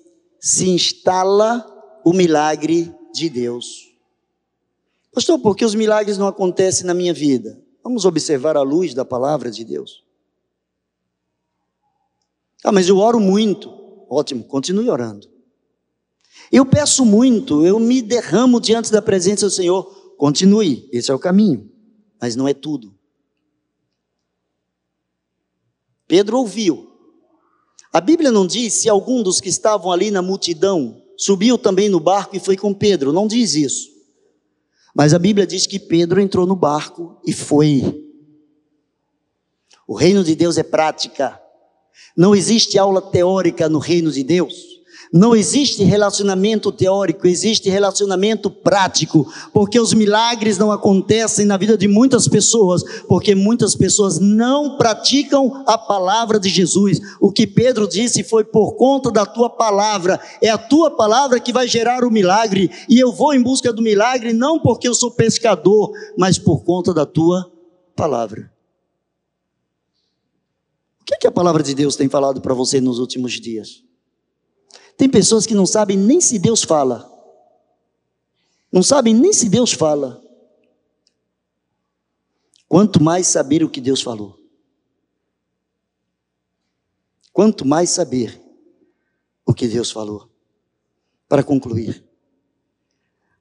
[0.43, 1.65] se instala
[2.05, 3.95] o milagre de Deus.
[5.15, 7.63] Pastor, por que os milagres não acontecem na minha vida?
[7.85, 10.05] Vamos observar a luz da palavra de Deus.
[12.65, 13.71] Ah, mas eu oro muito.
[14.11, 15.31] Ótimo, continue orando.
[16.51, 19.85] Eu peço muito, eu me derramo diante da presença do Senhor.
[20.17, 21.71] Continue, esse é o caminho,
[22.21, 22.95] mas não é tudo.
[26.07, 26.92] Pedro ouviu,
[27.93, 32.01] a Bíblia não diz se algum dos que estavam ali na multidão subiu também no
[32.01, 33.91] barco e foi com Pedro, não diz isso.
[34.95, 38.03] Mas a Bíblia diz que Pedro entrou no barco e foi.
[39.87, 41.41] O reino de Deus é prática.
[42.17, 44.72] Não existe aula teórica no reino de Deus.
[45.13, 51.87] Não existe relacionamento teórico, existe relacionamento prático, porque os milagres não acontecem na vida de
[51.87, 56.99] muitas pessoas, porque muitas pessoas não praticam a palavra de Jesus.
[57.21, 61.53] O que Pedro disse foi por conta da tua palavra, é a tua palavra que
[61.53, 65.11] vai gerar o milagre, e eu vou em busca do milagre não porque eu sou
[65.11, 67.53] pescador, mas por conta da tua
[67.95, 68.51] palavra.
[71.03, 73.92] O que, é que a palavra de Deus tem falado para você nos últimos dias?
[74.97, 77.11] Tem pessoas que não sabem nem se Deus fala.
[78.73, 80.23] Não sabem nem se Deus fala.
[82.69, 84.39] Quanto mais saber o que Deus falou.
[87.33, 88.41] Quanto mais saber
[89.45, 90.31] o que Deus falou.
[91.29, 92.05] Para concluir,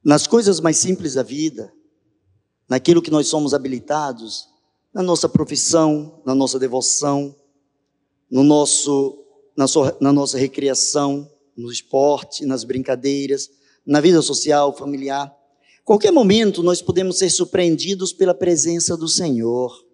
[0.04, 1.74] nas coisas mais simples da vida,
[2.68, 4.48] naquilo que nós somos habilitados,
[4.94, 7.36] na nossa profissão, na nossa devoção,
[8.30, 9.26] no nosso,
[9.56, 9.66] na,
[10.00, 11.30] na nossa recreação,
[11.62, 13.50] no esporte, nas brincadeiras,
[13.86, 15.34] na vida social, familiar.
[15.84, 19.86] Qualquer momento nós podemos ser surpreendidos pela presença do Senhor.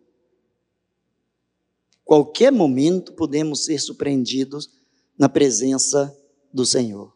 [2.03, 4.69] Qualquer momento podemos ser surpreendidos
[5.17, 6.15] na presença
[6.53, 7.15] do Senhor.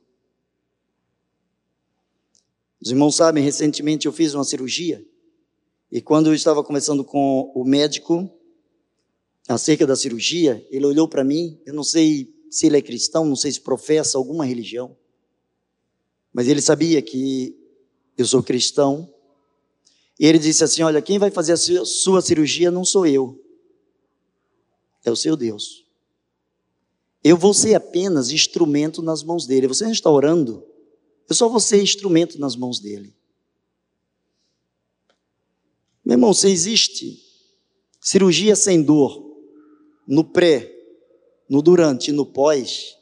[2.82, 5.06] Os irmãos sabem, recentemente eu fiz uma cirurgia
[5.92, 8.30] e quando eu estava conversando com o médico
[9.48, 13.36] acerca da cirurgia, ele olhou para mim, eu não sei se ele é cristão, não
[13.36, 14.96] sei se professa alguma religião,
[16.34, 17.58] mas ele sabia que
[18.18, 19.12] eu sou cristão.
[20.20, 23.42] E ele disse assim: Olha, quem vai fazer a sua cirurgia não sou eu,
[25.06, 25.88] é o seu Deus.
[27.24, 29.68] Eu vou ser apenas instrumento nas mãos dele.
[29.68, 30.66] Você não está orando,
[31.30, 33.16] eu só vou ser instrumento nas mãos dele.
[36.04, 37.24] Meu irmão, se existe
[38.02, 39.32] cirurgia sem dor,
[40.06, 40.81] no pré,
[41.52, 42.96] no durante e no pós,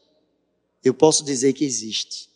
[0.83, 2.27] eu posso dizer que existe.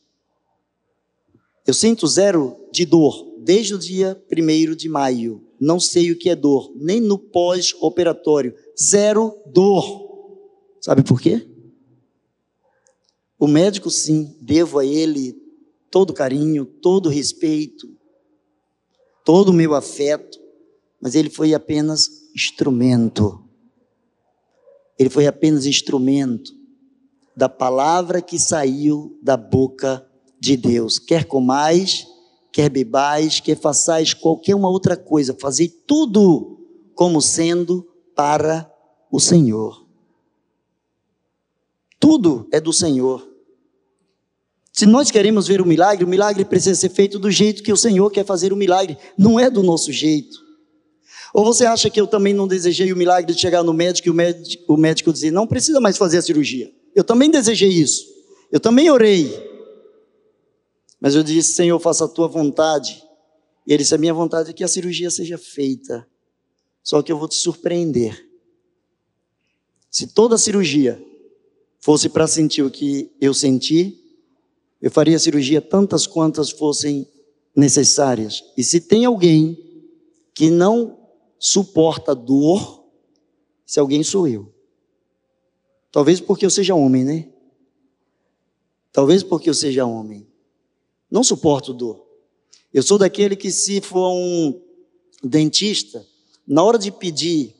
[1.65, 5.43] Eu sinto zero de dor desde o dia 1 de maio.
[5.59, 8.53] Não sei o que é dor, nem no pós-operatório.
[8.79, 10.45] Zero dor.
[10.79, 11.47] Sabe por quê?
[13.39, 15.35] O médico, sim, devo a ele
[15.89, 17.89] todo carinho, todo respeito,
[19.25, 20.43] todo o meu afeto
[21.03, 23.42] mas ele foi apenas instrumento.
[24.97, 26.51] Ele foi apenas instrumento
[27.35, 30.05] da palavra que saiu da boca
[30.39, 30.99] de Deus.
[30.99, 32.05] Quer comais,
[32.51, 36.59] quer bebais, quer façais qualquer uma outra coisa, fazer tudo
[36.93, 38.71] como sendo para
[39.11, 39.87] o Senhor.
[41.99, 43.27] Tudo é do Senhor.
[44.71, 47.77] Se nós queremos ver o milagre, o milagre precisa ser feito do jeito que o
[47.77, 50.42] Senhor quer fazer o milagre, não é do nosso jeito.
[51.33, 54.11] Ou você acha que eu também não desejei o milagre de chegar no médico e
[54.11, 56.71] o médico, o médico dizer, não precisa mais fazer a cirurgia?
[56.93, 58.05] Eu também desejei isso.
[58.51, 59.33] Eu também orei.
[61.01, 63.03] Mas eu disse, Senhor, faça a tua vontade.
[63.65, 66.07] E ele disse, a minha vontade é que a cirurgia seja feita.
[66.83, 68.29] Só que eu vou te surpreender.
[69.89, 71.03] Se toda a cirurgia
[71.79, 73.99] fosse para sentir o que eu senti,
[74.79, 77.07] eu faria a cirurgia tantas quantas fossem
[77.55, 78.43] necessárias.
[78.55, 79.57] E se tem alguém
[80.35, 81.02] que não
[81.43, 82.85] suporta dor,
[83.65, 84.49] se alguém sou eu.
[85.91, 87.29] Talvez porque eu seja homem, né?
[88.93, 90.25] Talvez porque eu seja homem.
[91.11, 92.07] Não suporto dor.
[92.73, 94.57] Eu sou daquele que, se for um
[95.21, 96.07] dentista,
[96.47, 97.53] na hora de pedir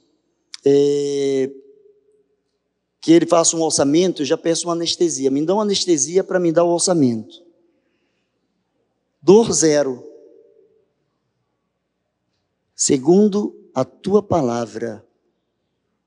[0.64, 1.52] é,
[3.02, 5.30] que ele faça um orçamento, eu já peço uma anestesia.
[5.30, 7.44] Me dá uma anestesia para me dar o orçamento.
[9.22, 10.02] Dor zero.
[12.74, 15.06] Segundo a tua palavra,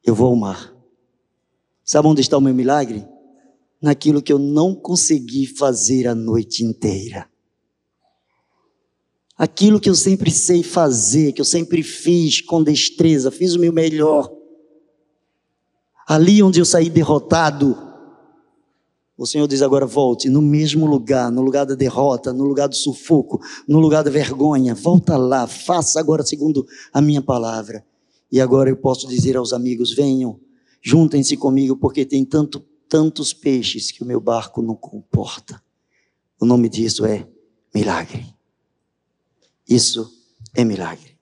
[0.05, 0.75] eu vou ao mar.
[1.85, 3.07] Sabe onde está o meu milagre?
[3.81, 7.29] Naquilo que eu não consegui fazer a noite inteira.
[9.37, 13.73] Aquilo que eu sempre sei fazer, que eu sempre fiz com destreza, fiz o meu
[13.73, 14.33] melhor.
[16.09, 17.77] Ali onde eu saí derrotado,
[19.17, 22.77] o Senhor diz agora: volte no mesmo lugar, no lugar da derrota, no lugar do
[22.77, 24.75] sufoco, no lugar da vergonha.
[24.75, 27.85] Volta lá, faça agora segundo a minha palavra.
[28.31, 30.39] E agora eu posso dizer aos amigos: venham,
[30.83, 35.63] juntem-se comigo, porque tem tanto, tantos peixes que o meu barco não comporta.
[36.39, 37.27] O nome disso é
[37.75, 38.27] milagre.
[39.67, 40.13] Isso
[40.55, 41.17] é milagre.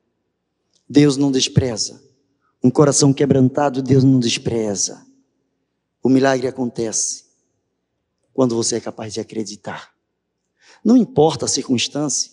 [0.88, 2.02] Deus não despreza.
[2.62, 5.06] Um coração quebrantado, Deus não despreza.
[6.02, 7.24] O milagre acontece
[8.34, 9.94] quando você é capaz de acreditar.
[10.84, 12.32] Não importa a circunstância.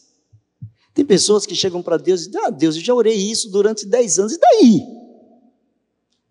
[0.93, 3.85] Tem pessoas que chegam para Deus e dizem: Ah, Deus, eu já orei isso durante
[3.85, 4.81] 10 anos, e daí?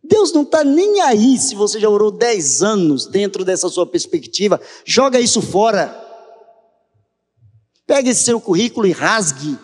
[0.03, 4.61] Deus não está nem aí se você já orou 10 anos dentro dessa sua perspectiva.
[4.85, 5.97] Joga isso fora.
[7.87, 9.57] Pegue esse seu currículo e rasgue.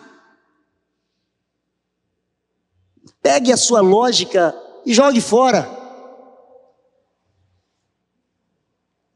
[3.21, 4.55] Pegue a sua lógica
[4.85, 5.76] e jogue fora.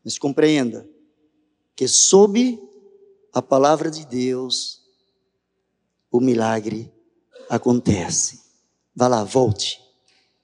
[0.04, 0.88] Mas compreenda
[1.76, 2.60] que sob
[3.34, 4.82] a palavra de Deus,
[6.12, 6.91] o milagre
[7.49, 8.41] acontece.
[8.95, 9.80] Vá lá, volte.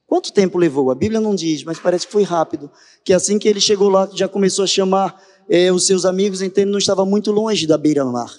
[0.05, 0.89] Quanto tempo levou?
[0.89, 2.72] A Bíblia não diz, mas parece que foi rápido.
[3.03, 6.64] Que assim que ele chegou lá, já começou a chamar é, os seus amigos, então
[6.64, 8.34] ele não estava muito longe da beira-mar.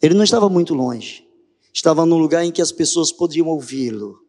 [0.00, 1.26] Ele não estava muito longe.
[1.72, 4.20] estava num lugar em que as pessoas podiam ouvi-lo.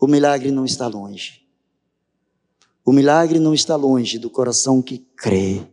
[0.00, 1.43] O milagre não está longe.
[2.84, 5.66] O milagre não está longe do coração que crê,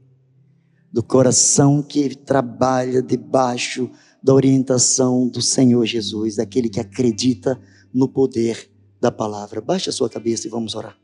[0.91, 3.89] do coração que trabalha debaixo
[4.23, 7.59] da orientação do Senhor Jesus, daquele que acredita
[7.93, 9.59] no poder da palavra.
[9.59, 10.97] Baixe a sua cabeça e vamos orar.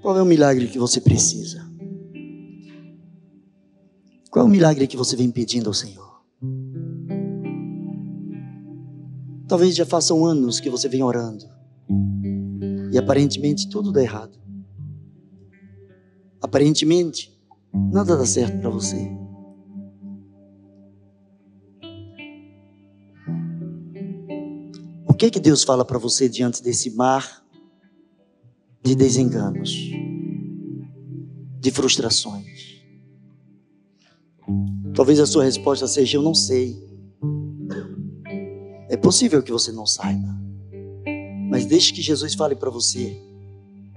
[0.00, 1.64] Qual é o milagre que você precisa?
[4.30, 6.11] Qual é o milagre que você vem pedindo ao Senhor?
[9.52, 11.44] Talvez já façam anos que você vem orando
[12.90, 14.32] e aparentemente tudo dá errado.
[16.40, 17.38] Aparentemente,
[17.92, 18.96] nada dá certo para você.
[25.06, 27.44] O que que Deus fala para você diante desse mar
[28.82, 29.70] de desenganos,
[31.60, 32.82] de frustrações?
[34.94, 36.91] Talvez a sua resposta seja: Eu não sei.
[38.92, 40.28] É possível que você não saiba.
[41.48, 43.18] Mas deixe que Jesus fale para você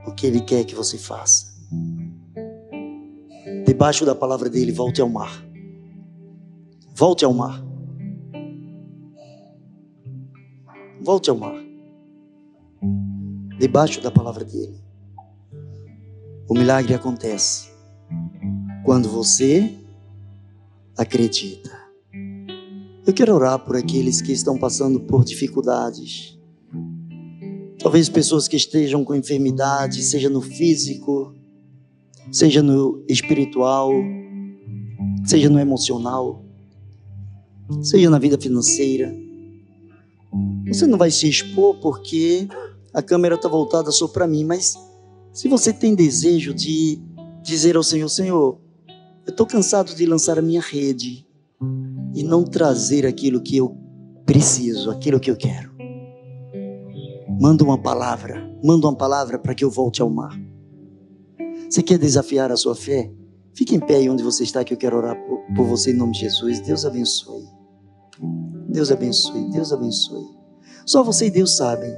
[0.08, 1.54] o que Ele quer que você faça.
[3.66, 5.46] Debaixo da palavra dele, volte ao mar.
[6.96, 7.62] Volte ao mar.
[11.02, 11.62] Volte ao mar.
[13.60, 14.80] Debaixo da palavra dele.
[16.48, 17.70] O milagre acontece
[18.86, 19.76] quando você
[20.98, 21.75] acredita.
[23.06, 26.40] Eu quero orar por aqueles que estão passando por dificuldades.
[27.78, 31.32] Talvez pessoas que estejam com enfermidade, seja no físico,
[32.32, 33.92] seja no espiritual,
[35.24, 36.44] seja no emocional,
[37.84, 39.16] seja na vida financeira.
[40.68, 42.48] Você não vai se expor porque
[42.92, 44.76] a câmera está voltada só para mim, mas
[45.32, 47.00] se você tem desejo de
[47.44, 48.58] dizer ao Senhor: Senhor,
[49.28, 51.24] eu estou cansado de lançar a minha rede,
[52.16, 53.78] e não trazer aquilo que eu
[54.26, 55.76] preciso, aquilo que eu quero.
[57.40, 60.34] Manda uma palavra, manda uma palavra para que eu volte ao mar.
[61.70, 63.12] Você quer desafiar a sua fé?
[63.54, 65.96] Fique em pé aí onde você está, que eu quero orar por, por você em
[65.96, 66.62] nome de Jesus.
[66.62, 67.44] Deus abençoe.
[68.70, 70.26] Deus abençoe, Deus abençoe.
[70.86, 71.94] Só você e Deus sabem.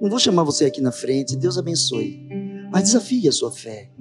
[0.00, 2.26] Não vou chamar você aqui na frente, Deus abençoe.
[2.72, 3.92] Mas desafie a sua fé.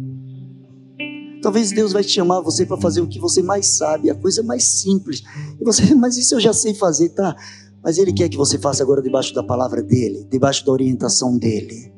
[1.42, 4.44] Talvez Deus vai te chamar você para fazer o que você mais sabe, a coisa
[4.44, 5.24] mais simples.
[5.60, 7.36] E você, mas isso eu já sei fazer, tá?
[7.84, 11.94] Mas Ele quer que você faça agora debaixo da palavra dEle, debaixo da orientação dEle,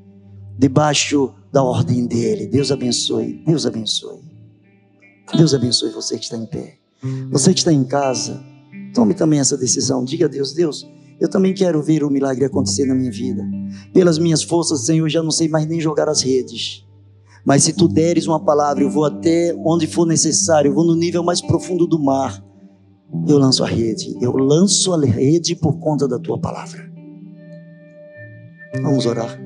[0.57, 2.47] debaixo da ordem dEle.
[2.47, 4.19] Deus abençoe, Deus abençoe.
[5.35, 6.77] Deus abençoe você que está em pé.
[7.31, 8.43] Você que está em casa,
[8.93, 10.03] tome também essa decisão.
[10.05, 10.85] Diga a Deus, Deus,
[11.19, 13.43] eu também quero ver o milagre acontecer na minha vida.
[13.93, 16.85] Pelas minhas forças, Senhor, eu já não sei mais nem jogar as redes.
[17.45, 20.95] Mas se tu deres uma palavra, eu vou até onde for necessário, eu vou no
[20.95, 22.43] nível mais profundo do mar.
[23.27, 26.89] Eu lanço a rede, eu lanço a rede por conta da tua palavra.
[28.81, 29.37] Vamos orar.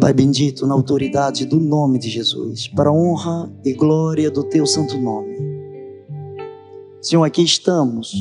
[0.00, 4.66] Pai bendito, na autoridade do nome de Jesus, para a honra e glória do teu
[4.66, 5.36] santo nome.
[7.00, 8.14] Senhor, aqui estamos,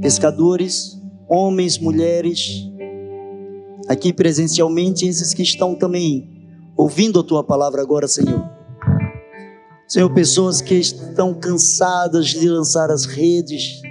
[0.00, 2.68] pescadores, homens, mulheres,
[3.88, 6.39] aqui presencialmente, esses que estão também
[6.80, 8.48] ouvindo a tua palavra agora, Senhor.
[9.86, 13.82] Senhor, pessoas que estão cansadas de lançar as redes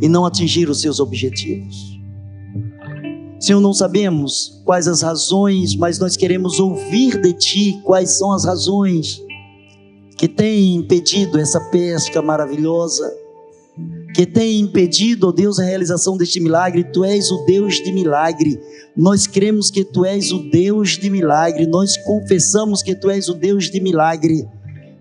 [0.00, 1.74] e não atingir os seus objetivos.
[3.40, 8.44] Senhor, não sabemos quais as razões, mas nós queremos ouvir de Ti quais são as
[8.44, 9.20] razões
[10.16, 13.12] que têm impedido essa pesca maravilhosa,
[14.14, 16.84] que tem impedido, ó Deus, a realização deste milagre.
[16.84, 18.60] Tu és o Deus de milagre.
[18.96, 21.66] Nós cremos que Tu és o Deus de milagre.
[21.66, 24.46] Nós confessamos que Tu és o Deus de milagre.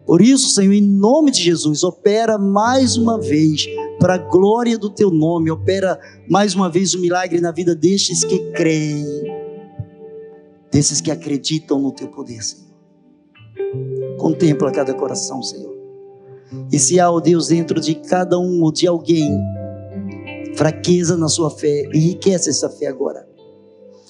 [0.05, 3.65] Por isso, Senhor, em nome de Jesus, opera mais uma vez
[3.99, 5.51] para a glória do Teu nome.
[5.51, 5.99] Opera
[6.29, 9.05] mais uma vez o milagre na vida destes que creem,
[10.71, 12.71] desses que acreditam no Teu poder, Senhor.
[14.17, 15.70] Contempla cada coração, Senhor.
[16.71, 19.39] E se há, ó Deus, dentro de cada um ou de alguém,
[20.55, 23.27] fraqueza na sua fé, enriquece essa fé agora.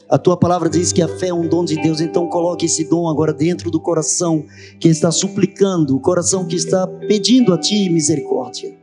[0.09, 2.83] A tua palavra diz que a fé é um dom de Deus, então coloque esse
[2.83, 4.43] dom agora dentro do coração
[4.77, 8.77] que está suplicando, o coração que está pedindo a ti misericórdia.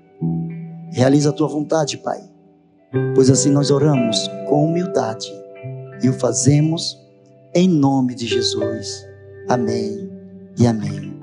[0.91, 2.23] Realiza a tua vontade, Pai,
[3.15, 5.31] pois assim nós oramos com humildade
[6.03, 6.97] e o fazemos
[7.55, 9.07] em nome de Jesus.
[9.49, 10.11] Amém
[10.59, 11.19] e amém.